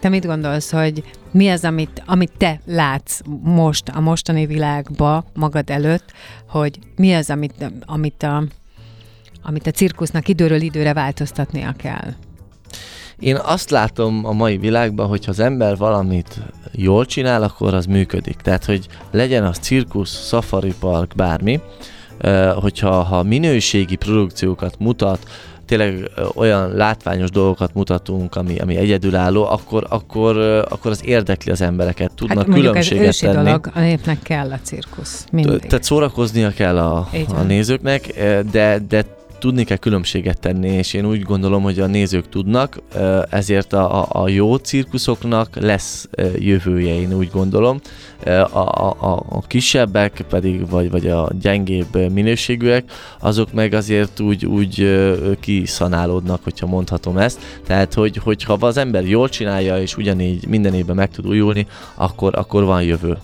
Te 0.00 0.08
mit 0.08 0.26
gondolsz, 0.26 0.70
hogy 0.70 1.04
mi 1.30 1.48
az, 1.48 1.64
amit, 1.64 2.02
amit 2.06 2.32
te 2.36 2.60
látsz 2.66 3.20
most 3.42 3.88
a 3.88 4.00
mostani 4.00 4.46
világba 4.46 5.24
magad 5.34 5.70
előtt, 5.70 6.12
hogy 6.48 6.78
mi 6.96 7.14
az, 7.14 7.30
amit, 7.30 7.72
amit 7.86 8.22
a 8.22 8.42
amit 9.42 9.66
a 9.66 9.70
cirkusznak 9.70 10.28
időről 10.28 10.60
időre 10.60 10.92
változtatnia 10.92 11.74
kell? 11.76 12.14
Én 13.18 13.36
azt 13.36 13.70
látom 13.70 14.24
a 14.24 14.32
mai 14.32 14.56
világban, 14.56 15.08
hogy 15.08 15.24
ha 15.24 15.30
az 15.30 15.40
ember 15.40 15.76
valamit 15.76 16.40
jól 16.72 17.06
csinál, 17.06 17.42
akkor 17.42 17.74
az 17.74 17.86
működik. 17.86 18.36
Tehát, 18.36 18.64
hogy 18.64 18.86
legyen 19.10 19.44
az 19.44 19.58
cirkusz, 19.58 20.26
safari 20.28 20.74
park, 20.80 21.14
bármi, 21.16 21.60
hogyha 22.54 23.02
ha 23.02 23.22
minőségi 23.22 23.96
produkciókat 23.96 24.74
mutat, 24.78 25.30
tényleg 25.66 26.10
olyan 26.34 26.72
látványos 26.72 27.30
dolgokat 27.30 27.74
mutatunk, 27.74 28.34
ami, 28.34 28.58
ami 28.58 28.76
egyedülálló, 28.76 29.44
akkor, 29.44 29.86
akkor, 29.88 30.36
akkor 30.70 30.90
az 30.90 31.02
érdekli 31.04 31.52
az 31.52 31.60
embereket, 31.60 32.12
tudnak 32.14 32.46
hát 32.46 32.54
különbséget 32.54 33.06
ez 33.06 33.16
tenni. 33.16 33.44
dolog, 33.44 33.70
a 33.74 33.80
népnek 33.80 34.22
kell 34.22 34.52
a 34.52 34.58
cirkusz, 34.62 35.26
mindig. 35.32 35.60
Tehát 35.60 35.84
szórakoznia 35.84 36.50
kell 36.50 36.78
a, 36.78 37.08
a 37.34 37.42
nézőknek, 37.42 38.06
de, 38.50 38.78
de 38.88 39.04
tudni 39.40 39.64
kell 39.64 39.76
különbséget 39.76 40.40
tenni, 40.40 40.68
és 40.68 40.94
én 40.94 41.06
úgy 41.06 41.22
gondolom, 41.22 41.62
hogy 41.62 41.80
a 41.80 41.86
nézők 41.86 42.28
tudnak, 42.28 42.82
ezért 43.30 43.72
a, 43.72 44.06
a 44.10 44.28
jó 44.28 44.56
cirkuszoknak 44.56 45.56
lesz 45.60 46.08
jövője, 46.38 47.00
én 47.00 47.14
úgy 47.14 47.30
gondolom. 47.32 47.80
A, 48.24 48.58
a, 48.58 48.96
a, 49.28 49.40
kisebbek 49.46 50.24
pedig, 50.28 50.68
vagy, 50.68 50.90
vagy 50.90 51.06
a 51.06 51.28
gyengébb 51.40 52.12
minőségűek, 52.12 52.84
azok 53.20 53.52
meg 53.52 53.72
azért 53.72 54.20
úgy, 54.20 54.46
úgy 54.46 55.00
kiszanálódnak, 55.40 56.44
hogyha 56.44 56.66
mondhatom 56.66 57.18
ezt. 57.18 57.40
Tehát, 57.66 57.94
hogy, 57.94 58.16
hogyha 58.16 58.52
az 58.60 58.76
ember 58.76 59.08
jól 59.08 59.28
csinálja, 59.28 59.80
és 59.80 59.96
ugyanígy 59.96 60.46
minden 60.46 60.74
évben 60.74 60.96
meg 60.96 61.10
tud 61.10 61.26
újulni, 61.26 61.66
akkor, 61.94 62.36
akkor 62.36 62.64
van 62.64 62.82
jövő. 62.82 63.18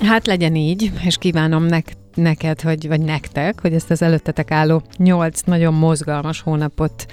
Hát 0.00 0.26
legyen 0.26 0.54
így, 0.54 0.90
és 1.04 1.16
kívánom 1.16 1.64
nek- 1.64 1.96
neked, 2.14 2.60
hogy, 2.60 2.88
vagy 2.88 3.00
nektek, 3.00 3.60
hogy 3.60 3.74
ezt 3.74 3.90
az 3.90 4.02
előttetek 4.02 4.50
álló 4.50 4.82
nyolc 4.96 5.40
nagyon 5.40 5.74
mozgalmas 5.74 6.40
hónapot 6.40 7.06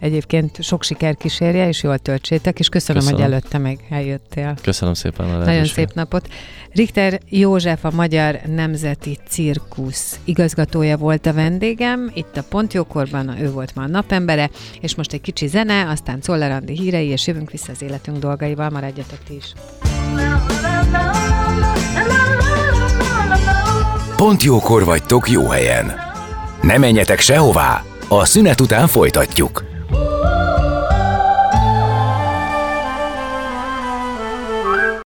egyébként 0.00 0.62
sok 0.62 0.82
siker 0.82 1.16
kísérje, 1.16 1.68
és 1.68 1.82
jól 1.82 1.98
töltsétek, 1.98 2.58
és 2.58 2.68
köszönöm, 2.68 3.02
köszönöm. 3.02 3.22
hogy 3.22 3.32
előtte 3.32 3.58
még 3.58 3.78
eljöttél. 3.90 4.54
Köszönöm 4.62 4.94
szépen 4.94 5.26
a 5.30 5.44
Nagyon 5.44 5.64
szép 5.64 5.92
napot. 5.92 6.28
Richter 6.72 7.20
József, 7.28 7.84
a 7.84 7.90
Magyar 7.90 8.40
Nemzeti 8.46 9.18
Cirkusz 9.28 10.18
igazgatója 10.24 10.96
volt 10.96 11.26
a 11.26 11.32
vendégem, 11.32 12.10
itt 12.14 12.36
a 12.36 12.42
Pontjókorban, 12.42 13.40
ő 13.40 13.50
volt 13.50 13.74
ma 13.74 13.82
a 13.82 13.86
napembere, 13.86 14.50
és 14.80 14.94
most 14.94 15.12
egy 15.12 15.20
kicsi 15.20 15.46
zene, 15.46 15.88
aztán 15.88 16.20
Czoller 16.20 16.50
Andi 16.50 16.72
hírei, 16.72 17.06
és 17.08 17.26
jövünk 17.26 17.50
vissza 17.50 17.72
az 17.72 17.82
életünk 17.82 18.18
dolgaival, 18.18 18.70
maradjatok 18.70 19.18
ti 19.28 19.34
is. 19.34 19.52
Pont 24.24 24.42
jókor 24.42 24.84
vagytok 24.84 25.30
jó 25.30 25.48
helyen. 25.48 25.92
Ne 26.62 26.78
menjetek 26.78 27.20
sehová, 27.20 27.82
a 28.08 28.24
szünet 28.24 28.60
után 28.60 28.86
folytatjuk. 28.86 29.64